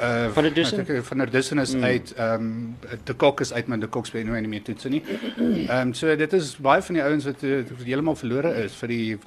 [0.00, 0.80] uh Van der Dussen?
[0.80, 1.84] ek dink Van der Dussen is mm.
[1.84, 2.12] uit.
[2.16, 5.02] Ehm um, De Kok is uit, maar De Kok speel nou nie meer toetse nie.
[5.36, 8.76] Ehm um, so dit is baie van die ouens wat, uh, wat heeltemal verlore is
[8.82, 9.18] vir die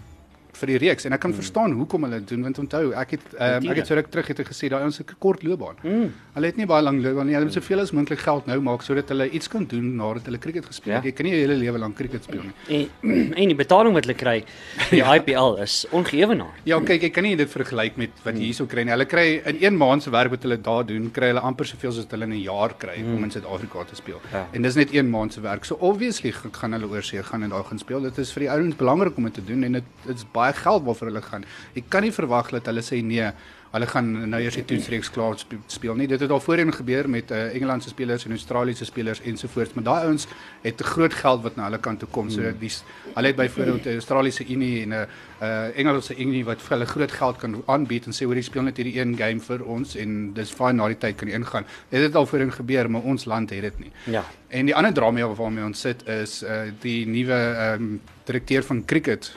[0.61, 1.39] vir die reeks en ek kan mm.
[1.41, 4.31] verstaan hoekom hulle dit doen want onthou ek het um, ek het so ruk terug
[4.31, 5.77] het gesê daai ouens het 'n kort loopbaan.
[5.83, 6.11] Mm.
[6.35, 7.35] Hulle het nie baie lank loopbaan nie.
[7.35, 10.39] Hulle moet soveel as moontlik geld nou maak sodat hulle iets kan doen nadat hulle
[10.39, 11.03] cricket gespeel het.
[11.03, 11.09] Ja.
[11.09, 12.89] Jy kan nie jou hele lewe lank cricket speel nie.
[13.03, 14.43] En en die betaling wat hulle kry
[14.89, 16.53] vir die IPL is ongeëwenaar.
[16.63, 18.93] Ja, kyk, ek kan nie dit vergelyk met wat jy hierso kry nie.
[18.93, 21.89] Hulle kry in een maand se werk wat hulle daar doen, kry hulle amper soveel
[21.89, 23.15] as wat hulle in 'n jaar kry mm.
[23.15, 24.21] om in Suid-Afrika te speel.
[24.31, 24.47] Ja.
[24.51, 25.65] En dis net een maand se werk.
[25.65, 28.01] So obviously gaan hulle oorsee gaan en daar gaan speel.
[28.01, 30.83] Dit is vir die ouens belangrik om dit te doen en dit is baie geld
[30.83, 31.45] waarvoor hulle gaan.
[31.73, 33.31] Jy kan nie verwag dat hulle sê nee,
[33.71, 36.07] hulle gaan nou eers die toetsreeks klaar spe- speel nie.
[36.07, 40.05] Dit het al voorheen gebeur met uh, Engelandse spelers en Australiese spelers ensovoorts, maar daai
[40.07, 40.27] ouens
[40.63, 42.29] het groot geld wat na hulle kant toe kom.
[42.29, 42.83] So die s-
[43.15, 45.07] hulle het byvoorbeeld 'n Australiese Unie en 'n
[45.41, 48.63] uh, Engelse Unie wat vir hulle groot geld kan aanbied en sê hoor jy speel
[48.63, 51.65] net hierdie een game vir ons en dis fyn na die tyd kan jy ingaan.
[51.89, 53.91] Dit het al voorheen gebeur, maar ons land het dit nie.
[54.05, 54.25] Ja.
[54.47, 59.35] En die ander drama waarmee ons sit is uh die nuwe um, direkteur van cricket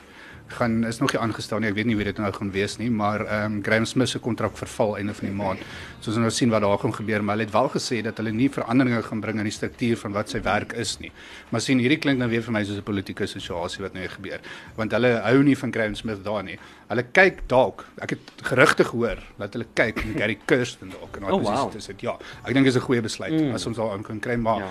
[0.52, 1.68] gaan is nog nie aangestel nie.
[1.68, 4.18] Ek weet nie wie dit nou gaan wees nie, maar ehm um, Graham Smith se
[4.18, 5.58] kontrak verval einde van die maand.
[6.00, 8.16] So ons gaan nou sien wat daar gaan gebeur, maar hulle het wel gesê dat
[8.16, 11.12] hulle nie veranderinge gaan bring in die struktuur van wat sy werk is nie.
[11.50, 14.40] Maar sien hierdie klink nou weer vir my soos 'n politieke situasie wat nou gebeur,
[14.76, 16.58] want hulle hou nie van Graham Smith daar nie.
[16.88, 21.22] Hulle kyk dalk, ek het gerugte gehoor dat hulle kyk na Gary Kirsten dalk en
[21.22, 21.72] daai Oh, wow.
[21.72, 22.18] dis dit ja.
[22.44, 23.54] Ek dink dit is 'n goeie besluit mm.
[23.54, 24.70] as ons daar aan kan kry, maar Ja.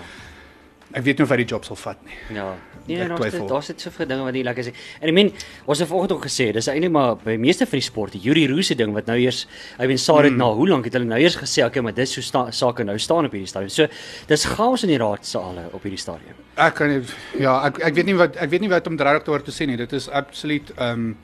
[0.94, 2.14] Ek weet nie of hy die job sal vat nie.
[2.36, 2.54] Ja.
[2.86, 3.46] Nee, Ek daar's twyfel.
[3.46, 4.74] daar's dit soveel dinge wat nie lekker is nie.
[5.00, 5.28] En ek meen,
[5.70, 8.66] ons het vanoggend ook gesê, dis eintlik maar by meeste van die sporte, Yuri Roos
[8.66, 9.46] se ding wat nou eers,
[9.78, 10.38] I mean, Sarah het Mm.
[10.38, 12.98] na hoe lank het hulle nou eers gesê, okay, maar dis hoe sta, sake nou
[12.98, 13.70] staan op hierdie stadium.
[13.70, 13.86] So,
[14.26, 16.34] dis chaos in die raadsale op hierdie stadium.
[16.56, 17.02] Ek kan nie
[17.38, 19.66] ja, ek ek weet nie wat ek weet nie wat om regtig daaroor te sê
[19.66, 19.76] nie.
[19.76, 21.16] Dit is absoluut ehm um,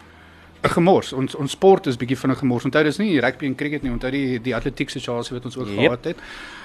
[0.62, 1.12] gemors.
[1.12, 2.64] Ons ons sport is bietjie van 'n gemors.
[2.64, 5.66] Onthou dis nie rugby en cricket nie, onthou die die atletiek situasie wat ons ook
[5.66, 5.76] Yep.
[5.76, 5.84] yep.
[5.84, 6.16] gehad het.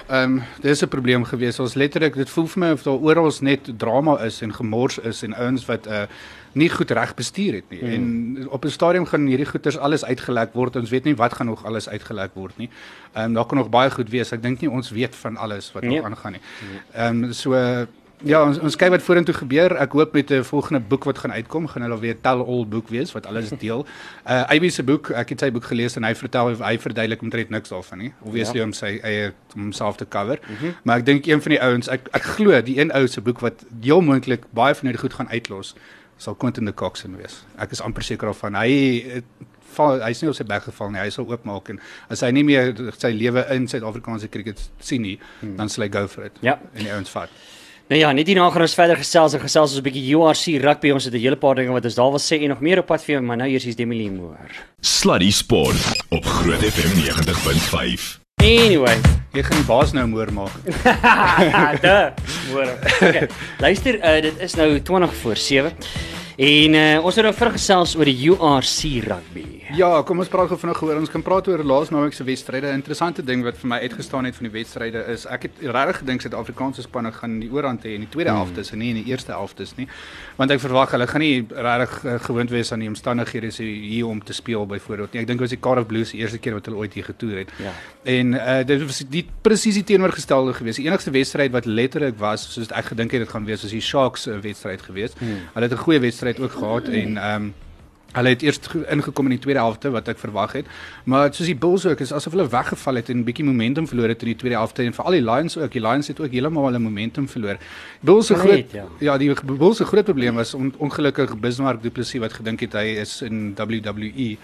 [0.08, 1.58] Ehm um, dis 'n probleem gewees.
[1.60, 5.22] Ons letterlik dit voel vir my of daar oral net drama is en gemors is
[5.22, 6.02] en ouens wat uh
[6.54, 7.82] nie goed reg bestuur het nie.
[7.82, 7.90] Mm.
[8.36, 10.76] En op 'n stadium gaan hierdie goeters alles uitgelek word.
[10.76, 12.70] Ons weet nie wat gaan nog alles uitgelek word nie.
[13.14, 14.32] Ehm um, daar kan nog baie goed wees.
[14.32, 15.96] Ek dink nie ons weet van alles wat Nee.
[15.96, 16.40] nog aangaan nie.
[16.94, 17.80] Ehm um, so uh,
[18.24, 19.74] Ja, ons ons kyk wat vorentoe gebeur.
[19.76, 22.88] Ek hoop met 'n volgende boek wat gaan uitkom, gaan hulle weer tell all boek
[22.88, 23.86] wees wat alles deel.
[24.26, 27.50] Uh Ivy se boek, ek het sy boek gelees en hy vertel hy verduidelik omtrent
[27.50, 28.12] niks daarvan nie.
[28.22, 28.64] Obviously ja.
[28.64, 30.40] om sy eie om homself te cover.
[30.48, 30.74] Mm -hmm.
[30.82, 33.40] Maar ek dink een van die ouens, ek ek glo die een ou se boek
[33.40, 35.74] wat heel moontlik baie van hierdie goed gaan uitlos,
[36.16, 37.44] sal Quentin de Coxon wees.
[37.56, 38.54] Ek is amper seker daarvan.
[38.54, 39.24] Hy het
[39.74, 41.00] val hy's nie op sy bek geval nie.
[41.00, 45.18] Hy sal oopmaak en as hy nie meer sy lewe in Suid-Afrikaanse cricket sien nie,
[45.40, 45.56] hmm.
[45.56, 46.32] dan sal hy go for it.
[46.40, 46.58] Ja.
[46.74, 47.28] En die ouens vat.
[47.92, 50.90] Nou ja, net hierna gaan ons verder gesels en gesels ons 'n bietjie URC rugby.
[50.90, 52.86] Ons het 'n hele paar dinge wat ons daar wil sê en nog meer op
[52.86, 54.48] pad vir jou, maar nou eers is Demi Moore.
[54.80, 55.76] Sluddy Sport
[56.08, 58.20] op Groot FM 90.5.
[58.36, 58.98] Anyway,
[59.34, 60.52] Jy gaan die baas nou moer maak.
[61.82, 62.14] da,
[62.52, 62.76] Moore.
[63.02, 63.28] Okay.
[63.58, 65.72] Luister, uh, dit is nou 20 voor 7.
[66.34, 69.44] En uh, ons het nou vergesels oor die URC rugby.
[69.78, 72.68] Ja, kom ons praat gou vinnig oor ons kan praat oor laas naweek se wedstryde.
[72.68, 75.98] 'n Interessante ding wat vir my uitgestaan het van die wedstryde is ek het regtig
[76.02, 79.10] gedink Suid-Afrikaanse spanne gaan die oorhand hê in die tweede helfte en nie in die
[79.10, 79.88] eerste helfte nie.
[80.36, 84.22] Want ek verwag hulle gaan nie regtig uh, gewoond wees aan die omstandighede hier om
[84.24, 85.20] te speel byvoorbeeld nie.
[85.22, 87.38] Ek dink dit was die Cardiff Blues die eerste keer wat hulle ooit hier getoer
[87.44, 87.50] het.
[87.62, 87.72] Ja.
[88.04, 90.76] En uh, dit was die presies die teenoorgestelde gewees.
[90.76, 93.80] Die enigste wedstryd wat letterlik was soos ek gedink het dit gaan wees, was die
[93.80, 95.16] Sharks uh, wedstryd gewees.
[95.18, 95.48] Hmm.
[95.54, 97.54] Hulle het 'n goeie wedstryd ook gehad en ehm um,
[98.14, 98.60] Hulle het eers
[98.94, 100.66] ingekom in die tweede helfte wat ek verwag het,
[101.10, 104.08] maar soos die Bulls ook is asof hulle weggeval het en 'n bietjie momentum verloor
[104.08, 105.72] het in die tweede helfte en veral die Lions ook.
[105.72, 107.58] Die Lions het ook heeltemal hulle momentum verloor.
[108.00, 108.84] Bulls se groot ja.
[108.98, 112.72] ja, die Bulls se groot probleem was on, ongelukkig Bismarck Du Plessis wat gedink het
[112.72, 114.36] hy is in WWE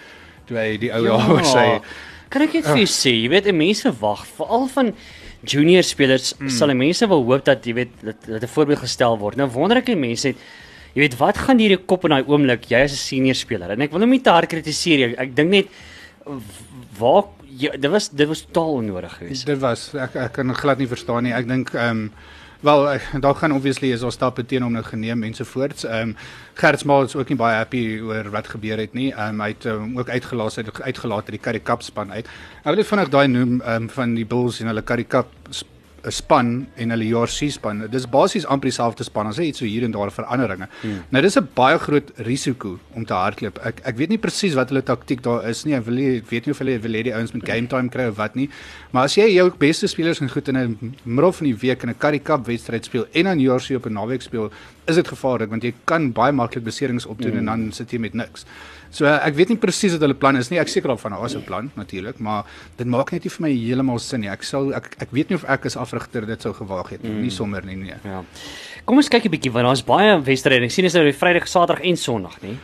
[0.47, 1.81] toe hy die ou daar was sy
[2.31, 4.93] Kan ek net vir jou sê, jy weet, mense wag veral van
[5.43, 6.49] junior spelers mm.
[6.49, 9.37] sal die mense wil hoop dat jy weet dat dat 'n voorbeeld gestel word.
[9.37, 10.37] Nou wonder ek die mense het
[10.95, 13.71] jy weet wat gaan deur jou kop in daai oomblik jy as 'n senior speler.
[13.71, 15.17] En ek wil hom nie te hard kritiseer nie.
[15.19, 15.67] Ek dink net
[16.99, 17.25] waar
[17.59, 19.47] jy, dit was dit was totaal onnodig geweest.
[19.47, 21.33] Dit was ek ek kan glad nie verstaan nie.
[21.37, 22.13] Ek dink ehm um,
[22.61, 22.83] wel
[23.25, 25.85] daar gaan obviously is daar stappe teen hom nou geneem ensovoorts.
[25.85, 26.17] Ehm um,
[26.55, 29.11] Gert Smal is ook nie baie happy oor wat gebeur het nie.
[29.13, 32.27] Ehm um, hy het um, ook uitgelaat uit uitgelaat uit die Currie Cup span uit.
[32.27, 35.29] Ek wil net vinnig daai noem ehm um, van die Bulls en hulle Currie Cup
[35.51, 37.87] sp- 'n span en hulle JRC span.
[37.91, 39.27] Dis basies amper dieselfde span.
[39.27, 40.69] Ons het iets so hier en daar veranderinge.
[40.83, 41.03] Hmm.
[41.11, 43.59] Nou dis 'n baie groot risiko om te hardloop.
[43.65, 45.75] Ek ek weet nie presies wat hulle taktiek daar is nie.
[45.75, 48.09] Ek wil nie weet nie of hulle wil hê die ouens met game time kry
[48.09, 48.49] of wat nie.
[48.93, 51.91] Maar as jy jou beste spelers en goed in 'n middel van die week in
[51.91, 54.51] 'n Currie Cup wedstryd speel en dan JRC op 'n naweek speel,
[54.91, 57.41] is dit gevaarlik want jy kan baie maklik beserings opdoen mm.
[57.43, 58.47] en dan sit jy met niks.
[58.91, 60.59] So ek weet nie presies wat hulle plan is nie.
[60.59, 62.45] Ek seker daarvan daar is 'n plan natuurlik, maar
[62.77, 64.31] dit maak net nie vir my heeltemal sin nie.
[64.31, 67.13] Ek sal ek ek weet nie of ek as afrigter dit sou gewaag het nie.
[67.13, 67.23] Mm.
[67.23, 67.95] Nie sommer nie nee.
[68.05, 68.25] Ja.
[68.85, 70.65] Kom ons kyk 'n bietjie want daar's baie wedstryde.
[70.65, 72.57] Ek sien is nou die Vrydag, Saterdag en Sondag, nê?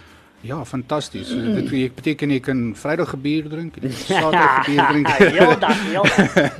[0.46, 1.28] Ja, fantasties.
[1.32, 5.08] So, dit ek beteken jy kan Vrydag 'n bier drink, Saterdag 'n bier drink.
[5.08, 6.52] Heeldag, heeldag.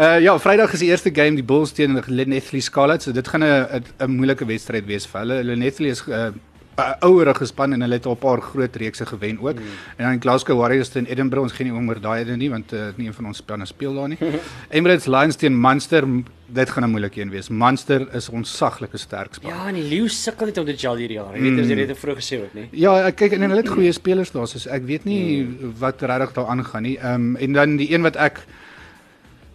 [0.00, 3.04] Uh ja, Vrydag is die eerste game die Bulls teen die Llanelli Scarlets.
[3.04, 5.42] So dit gaan 'n 'n- moeilike wedstryd wees vir hulle.
[5.44, 6.30] Llanelli is uh,
[6.76, 9.58] 'n ouerige span en hulle het al 'n paar groot reekse gewen ook.
[9.58, 9.66] Mm.
[9.96, 12.80] En dan Glasgow Warriors teen Edinburgh, ons gaan nie oor daai ene nie want uh,
[12.96, 14.18] nie een van ons spanne speel daar nie.
[14.76, 16.04] Emirates Lions teen Munster,
[16.46, 17.48] dit gaan 'n moeilike een wees.
[17.48, 19.50] Munster is ons saglike sterk span.
[19.50, 21.34] Ja, en die leeu sukkel net om dit gel hierdie jaar.
[21.34, 22.68] Jy weet, ons het dit vroeg gesê ook, nê?
[22.70, 25.46] Ja, ek kyk en hulle het goeie spelers daar, so ek weet nie
[25.78, 26.98] wat regtig daar aangaan nie.
[26.98, 28.44] Ehm um, en dan die een wat ek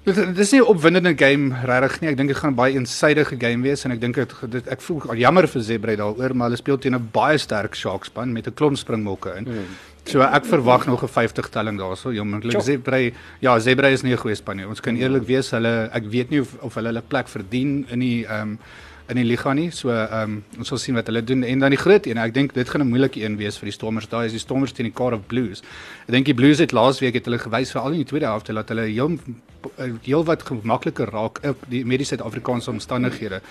[0.05, 2.09] dit dit is nie 'n opwindende game regtig nie.
[2.09, 5.15] Ek dink dit gaan 'n baie eensidedige game wees en ek dink dit, ek voel
[5.15, 8.53] jammer vir Zebra daaroor, maar hulle speel teen 'n baie sterk Sharks span met 'n
[8.53, 9.45] klomp springbokke in.
[9.45, 9.65] Hmm.
[10.05, 12.11] So ek verwag nog 'n 50 telling daarso.
[12.11, 12.61] Ja, moontlik.
[12.61, 14.67] Zebra ja, Zebra is nie 'n goeie span nie.
[14.67, 17.99] Ons kan eerlik wees, hulle ek weet nie of of hulle hulle plek verdien in
[17.99, 18.59] die ehm um,
[19.07, 19.69] in die liga nie.
[19.71, 22.17] So ehm um, ons sal sien wat hulle doen en dan die groot een.
[22.21, 24.09] Ek dink dit gaan 'n moeilike een wees vir die Stormers.
[24.09, 25.61] Daai is die Stormers teen die Cardiff Blues.
[26.07, 28.69] Ek dink die Blues het laasweek het hulle gewys veral in die tweede helfte dat
[28.69, 29.19] hulle heel
[30.03, 33.41] heel wat gemakliker raak op die mediese Suid-Afrikaanse omstandighede.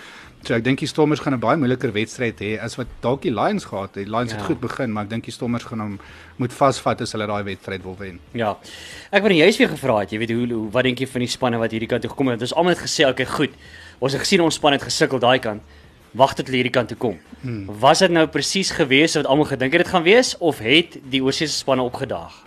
[0.44, 3.32] So ek dink die Stormers gaan 'n baie moeiliker wedstryd hê as wat dalk die
[3.32, 4.04] Lions gehad het.
[4.04, 4.36] Die Lions ja.
[4.36, 5.98] het goed begin, maar ek dink die Stormers gaan hom
[6.36, 8.20] moet vasvat as hulle daai wedstryd wil wen.
[8.32, 8.56] Ja.
[9.10, 11.32] Ek wou juist weer gevra het, jy weet hoe, hoe wat dink jy van die
[11.32, 12.40] spanne wat hierdie kant toe gekom het?
[12.40, 13.56] Ons almal het gesê, okay, goed.
[14.00, 15.62] Ons het gesien ons span het gesukkel daai kant.
[16.12, 17.18] Wag tot hierdie kant toe kom.
[17.40, 17.64] Hmm.
[17.80, 21.22] Was dit nou presies gewees wat almal gedink het dit gaan wees of het die
[21.24, 22.44] oorseese spanne opgedaag?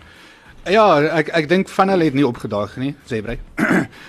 [0.68, 0.86] Ja,
[1.20, 3.38] ek ek dink van hulle het nie opgedaag nie, sê Brei.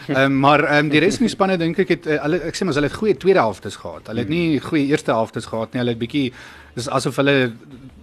[0.09, 2.41] Ehm um, maar ehm um, die res van die spanne dink ek het uh, hulle
[2.49, 4.09] ek sê maar hulle het goeie tweede helftes gehad.
[4.11, 5.83] Hulle het nie goeie eerste helftes gehad nie.
[5.83, 6.33] Hulle het bietjie
[6.79, 7.35] dis asof hulle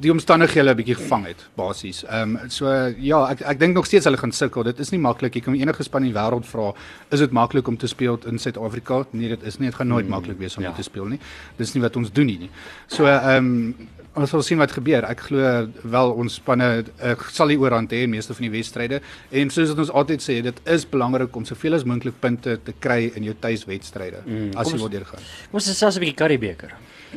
[0.03, 2.03] die omstandighede 'n bietjie gevang het basies.
[2.03, 4.63] Ehm um, so ja, ek ek dink nog steeds hulle gaan sukkel.
[4.63, 5.35] Dit is nie maklik.
[5.35, 6.73] Jy kan enige span in die wêreld vra,
[7.11, 9.05] is dit maklik om te speel in Suid-Afrika?
[9.11, 9.69] Nee, dit is nie.
[9.69, 10.71] Dit gaan nooit hmm, maklik wees om ja.
[10.71, 11.19] te speel nie.
[11.57, 12.49] Dis nie wat ons doen nie.
[12.87, 15.05] So ehm um, ons sal sien wat gebeur.
[15.09, 16.69] Ek glo wel ons spanne
[17.11, 19.01] ek sal die oorhand hê in meeste van die wedstryde
[19.31, 22.75] en soos wat ons altyd sê, dit is belangrik om soveel as moontlik punte te
[22.79, 25.25] kry in jou tuiswedstryde mm, as jy wil deurgaan.
[25.51, 26.71] Kom ons sê selfs 'n bietjie Karibeker.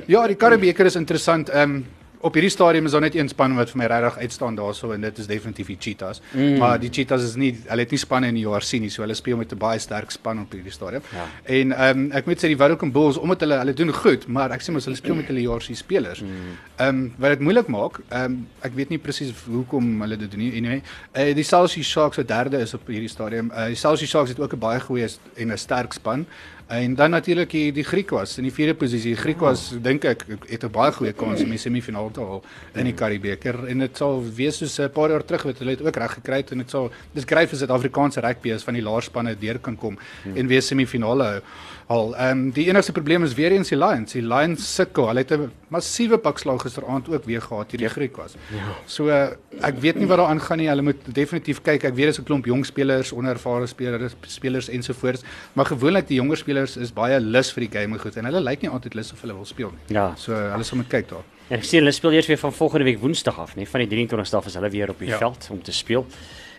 [0.06, 1.50] Ja, die Karibeker is interessant.
[1.50, 1.86] Ehm um,
[2.20, 5.00] op hierdie stadium is daar net een span wat vir my regtig uitstaan daarso en
[5.06, 6.20] dit is definitief die Cheetahs.
[6.32, 6.58] Mm.
[6.58, 9.04] Maar die Cheetahs is nie hulle het nie spanne in die jaar sien nie, so
[9.04, 11.02] hulle speel met 'n baie sterk span op hierdie stadium.
[11.14, 11.26] Ja.
[11.44, 14.50] En ehm um, ek moet sê die Wellington Bulls omdat hulle hulle doen goed, maar
[14.50, 16.20] ek sê mos hulle speel met hulle jaar se spelers.
[16.20, 16.28] Mm.
[16.76, 17.04] Ehm mm.
[17.04, 20.40] um, wat dit moeilik maak, ehm um, ek weet nie presies hoekom hulle dit doen
[20.40, 20.56] nie.
[20.56, 20.82] Anyway,
[21.14, 23.50] uh, die Chelsea Sharks wat derde is op hierdie stadium.
[23.50, 26.26] Uh, die Chelsea Sharks het ook 'n baie goeie en 'n sterk span.
[26.68, 29.14] En dan natuurlik die, die Griek was in die vierde posisie.
[29.16, 29.82] Griek was oh.
[29.82, 32.42] dink ek het 'n baie goeie kans om die semifinaal te haal
[32.74, 35.82] in die Karibeker en dit sal wees soos 'n paar jaar terug wat hulle het
[35.82, 38.82] ook reg gekry het en dit sal dis gryf as Suid-Afrikaanse rugby is van die
[38.82, 40.36] laarspanne deur kan kom hmm.
[40.36, 41.40] en weer semifinale hou
[41.88, 42.12] al.
[42.16, 44.12] Ehm um, die enigste probleem is weer eens die Lions.
[44.12, 45.08] Die Lions sukkel.
[45.08, 48.34] Hulle het 'n massiewe pakslag gisteraand ook weer gehad hierdie Griek was.
[48.52, 48.72] Ja.
[48.86, 49.28] So uh,
[49.60, 50.68] ek weet nie wat daar aangaan nie.
[50.68, 51.84] Hulle moet definitief kyk.
[51.84, 55.22] Ek weet dis 'n klomp jong spelers, onervare spelers, spelers ensovoorts,
[55.52, 58.62] maar gewoonlik die jonger spelers is baie lus vir die game goed en hulle lyk
[58.62, 59.96] nie altyd lus of hulle wil speel nie.
[59.96, 60.12] Ja.
[60.16, 61.24] So hulle sal moet kyk daar.
[61.48, 64.06] Ja, ek sien hulle speel eers weer van volgende week Woensdag af, nee, van die
[64.06, 65.18] 23ste af is hulle weer op die ja.
[65.18, 66.06] veld om te speel.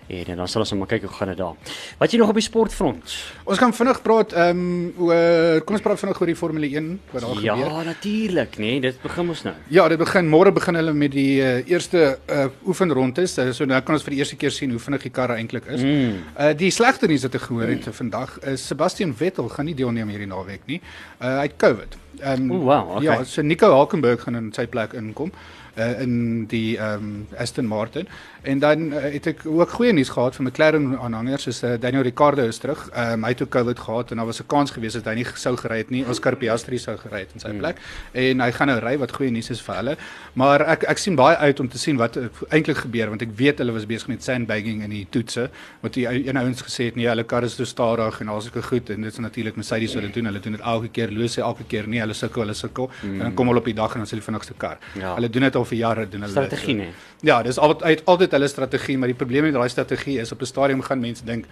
[0.10, 1.76] En, en dan sal ons maar kyk hoe gaan dit daar.
[2.00, 3.16] Wat jy nog op die sportfront?
[3.46, 6.88] Ons gaan vinnig praat ehm um, oor kom ons praat vinnig oor die Formule 1
[7.12, 7.76] wat daar ja, gebeur.
[7.76, 8.72] Ja, natuurlik, nê.
[8.72, 9.54] Nee, dit begin ons nou.
[9.76, 13.38] Ja, dit begin môre begin hulle met die uh, eerste uh, oefenrondes.
[13.38, 15.70] Uh, so nou kan ons vir die eerste keer sien hoe vinnig die karre eintlik
[15.70, 15.86] is.
[15.86, 16.18] Mm.
[16.34, 17.98] Uh, die slegte nuus wat ek gehoor het mm.
[18.02, 20.82] vandag is Sebastian Vettel gaan nie deelneem hierdie naweek nie.
[21.20, 22.02] Uh, hy het COVID.
[22.20, 23.06] Ehm um, oh, wow, okay.
[23.06, 27.66] Ja, so Nico Hulkenberg gaan in sy plek inkom uh, in die ehm um, Aston
[27.66, 28.08] Martin.
[28.42, 32.02] En dan uh, het ek ook goeie nuus gehad van McLaren aanhangers soos uh, Daniel
[32.02, 32.90] Ricciardo is terug.
[32.90, 35.14] Ehm um, hy het ook COVID gehad en daar was 'n kans gewees dat hy
[35.14, 36.06] nie sou gery het nie.
[36.06, 37.58] Oscar Piastri sou gery het in sy hmm.
[37.58, 37.76] plek.
[37.78, 38.20] Mm.
[38.22, 39.98] En hy gaan nou ry wat goeie nuus is vir hulle.
[40.34, 42.18] Maar ek ek sien baie uit om te sien wat
[42.50, 45.50] eintlik gebeur want ek weet hulle was besig met sandbagging in die toetse
[45.82, 48.64] wat die een ouens gesê het nee, hulle kar is te stadig en alsoos ek
[48.64, 50.26] goed en dit is natuurlik Mercedes wat dit doen.
[50.32, 53.14] Hulle doen dit elke keer, loos hy elke keer nie, hulle sukkel, hulle sukkel mm.
[53.14, 54.80] en dan kom hulle op die dag en dan is hulle vinnigste kar.
[55.00, 55.14] Ja.
[55.18, 56.90] Hulle doen dit al vir jare doen hulle strategie nê.
[57.28, 60.52] Ja, dis altyd altyd hulle strategie, maar die probleem met daai strategie is op 'n
[60.54, 61.46] stadium gaan mense dink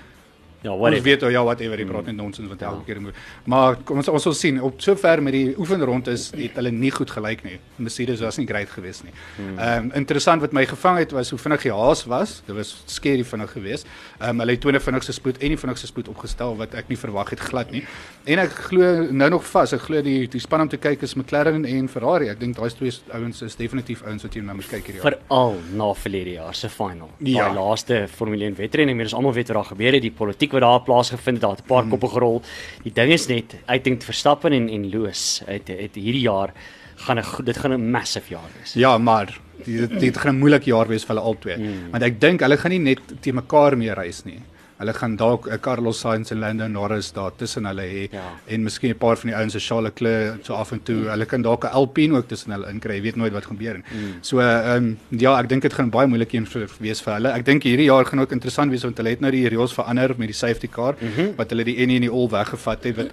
[0.65, 2.85] Ja, wat ek weet, ja, whatever, jy praat net nonsens wat elke ja.
[2.87, 3.17] keer moet.
[3.45, 6.89] Maar kom ons ons sal sien op sover met die oefenrond is het hulle nie
[6.91, 7.59] goed gelyk nie.
[7.77, 9.13] Mercedes was nie great geweest nie.
[9.37, 9.57] Hmm.
[9.57, 12.41] Ehm um, interessant wat my gevang het was hoe vinnig die Haas was.
[12.47, 13.87] Dit was skerry vinnig geweest.
[14.17, 16.97] Ehm um, hulle het 20 vinnigste spoed en die vinnigste spoed opgestel wat ek nie
[16.97, 17.83] verwag het glad nie.
[18.25, 21.13] En ek glo nou nog vas, ek glo die die span om te kyk is
[21.15, 22.31] McLaren en Ferrari.
[22.33, 25.19] Ek dink daai twee ouens is definitief ouens wat jy nou moet kyk hierdie jaar.
[25.29, 27.13] Veral na verlede jaar se final.
[27.19, 27.47] Ja.
[27.47, 30.46] Daai laaste Formule 1 wedren en ons almal weet wat daar gebeur het, die politiek
[30.51, 31.89] wat daar plaasgevind het, daar het 'n paar hmm.
[31.89, 32.41] koppe gerol.
[32.83, 36.53] Die ding is net, ek dink Verstappen en en Lewis het het hierdie jaar
[36.95, 38.73] gaan 'n dit gaan 'n massive jaar wees.
[38.73, 41.55] Ja, maar dit dit gaan 'n moeilike jaar wees vir hulle albei.
[41.55, 41.91] Hmm.
[41.91, 44.39] Want ek dink hulle gaan nie net te mekaar mee reis nie.
[44.77, 48.23] Hulle gaan dalk 'n uh, Carlos Sainz en Lando Norris daar tussen hulle hê ja.
[48.45, 50.95] en miskien 'n paar van die ouens se Charles Leclerc so af en toe.
[50.95, 51.09] Mm.
[51.09, 52.95] Hulle kan dalk 'n Alpine ook tussen hulle inkry.
[52.95, 53.83] Jy weet nooit wat gebeur nie.
[53.91, 54.13] Mm.
[54.21, 56.47] So ehm um, ja, ek dink dit gaan baie moeilik een
[56.79, 57.29] wees vir hulle.
[57.29, 60.13] Ek dink hierdie jaar gaan ook interessant wees want hulle het nou die reëls verander
[60.17, 61.35] met die safety car mm -hmm.
[61.37, 63.09] wat hulle die N en die all weggevat het wat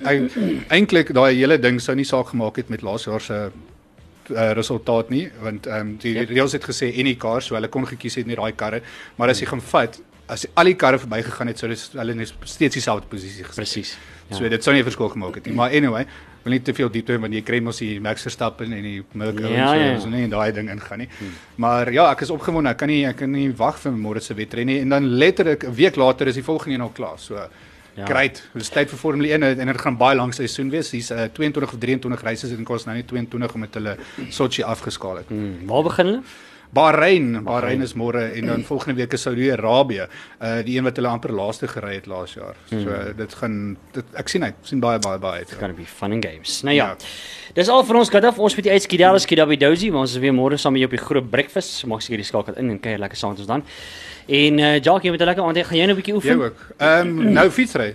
[0.69, 3.51] eintlik daai hele ding sou nie saak gemaak het met laas jaar se
[4.31, 6.29] uh, resultaat nie want ehm um, die yep.
[6.31, 8.83] reëls het gesê any car so hulle kon gekies het net daai karre
[9.17, 12.79] maar as jy gaan vat as al die karre verbygegaan het sou hulle net steeds
[12.79, 13.57] dieselfde posisie gesit.
[13.57, 13.97] Presies.
[14.29, 14.39] Ja.
[14.39, 15.55] So dit sou nie 'n verskil gemaak het nie.
[15.55, 16.07] Maar anyway,
[16.43, 19.53] wil nie te veel diepte want jy kry mos die Max Verstappen en die Merkel
[19.53, 20.15] ja, en so ja.
[20.15, 21.09] nie in daai ding ingaan nie.
[21.19, 21.35] Hmm.
[21.57, 22.71] Maar ja, ek is opgewonde.
[22.71, 25.65] Ek kan nie ek kan nie wag vir môre se wedren nie en dan letterlik
[25.65, 27.19] 'n week later is die volgende een al klaar.
[27.19, 27.49] So
[27.95, 28.07] Ja.
[28.07, 28.43] Great.
[28.53, 30.91] Dis tyd vir Formule 1 en dit gaan baie lank seisoen wees.
[30.91, 33.97] Hier's uh, 22 of 23 races en kos nou net 22 omdat hulle
[34.35, 35.31] Sochi afgeskaal het.
[35.31, 36.23] Hmm, waar begin hulle?
[36.75, 40.07] Bahrein, Bahrein is môre en dan volgende week is Saudi-Arabië,
[40.43, 42.57] uh die een wat hulle amper laaste gery het laas jaar.
[42.71, 45.51] So uh, dit gaan dit ek sien uit, sien baie baie baie uit.
[45.53, 46.63] It's gonna be fun and games.
[46.67, 46.97] Nou ja.
[47.55, 48.39] Dis al vir ons gehad af.
[48.39, 50.97] Ons moet skiet daar by Dozy, maar ons is weer môre saam met jou op
[50.99, 51.85] die groot breakfast.
[51.87, 53.63] Maak seker jy skakel in en kuier lekker saam met ons dan.
[54.27, 55.59] En uh Jackie met 'n lekker aand.
[55.67, 56.43] Gaan jy nou 'n bietjie Jy oefen?
[56.43, 56.59] ook.
[56.79, 57.95] Ehm um, nou fietsry.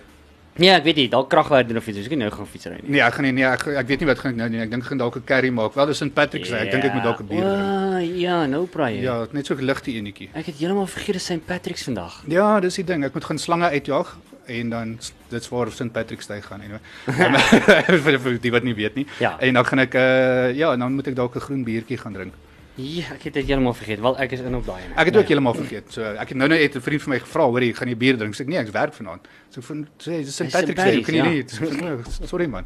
[0.59, 2.01] Ja, ek weet nie, dalk kragwerk doen of iets.
[2.03, 2.91] Ek kan nou gaan fietsry nie.
[2.97, 4.63] Nee, ek gaan nie nee, ek ek weet nie wat gaan ek nou doen.
[4.65, 5.75] Ek dink ek gaan dalk 'n curry maak.
[5.75, 6.65] Wel, dis St Patrick's Day.
[6.65, 7.63] Ek dink ek moet dalk 'n bier drink.
[7.63, 9.03] Ah, ja, nou praai jy.
[9.03, 10.29] Ja, net so 'n ligte enetjie.
[10.33, 12.23] Ek het heeltemal vergeet dit is St Patrick's vandag.
[12.27, 13.05] Ja, dis die ding.
[13.05, 14.17] Ek moet gaan slange uitjag
[14.47, 16.79] en dan dit's waar St Patrick's Day gaan anyway.
[18.19, 19.07] vir die wat nie weet nie.
[19.19, 19.37] Ja.
[19.39, 22.13] En dan gaan ek uh ja, en dan moet ek dalk 'n groen biertjie gaan
[22.13, 22.33] drink.
[22.79, 23.99] Ja, ek het dit heeltemal vergeet.
[23.99, 24.93] Wel, ek is in op daai een.
[24.95, 25.89] Ek het ook heeltemal vergeet.
[25.91, 28.17] So ek het nou net 'n vriend vir my gevra, hoor jy, gaan jy bier
[28.17, 28.35] drink?
[28.35, 29.27] Sê ek nee, ek werk vanaand.
[29.49, 31.43] So van sê dis St Patrick's Day, kan jy nie?
[31.43, 32.65] Patrick's, So, Sorry man.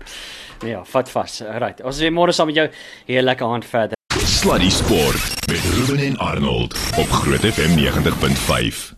[0.66, 1.42] Ja, vat vas.
[1.42, 1.82] Right.
[1.82, 2.70] Ons is môre saam met jou.
[3.06, 3.98] Hier lekker aand verder.
[4.20, 8.94] Sluddy Sport met Ruben en Arnold op Groot FM 90.5.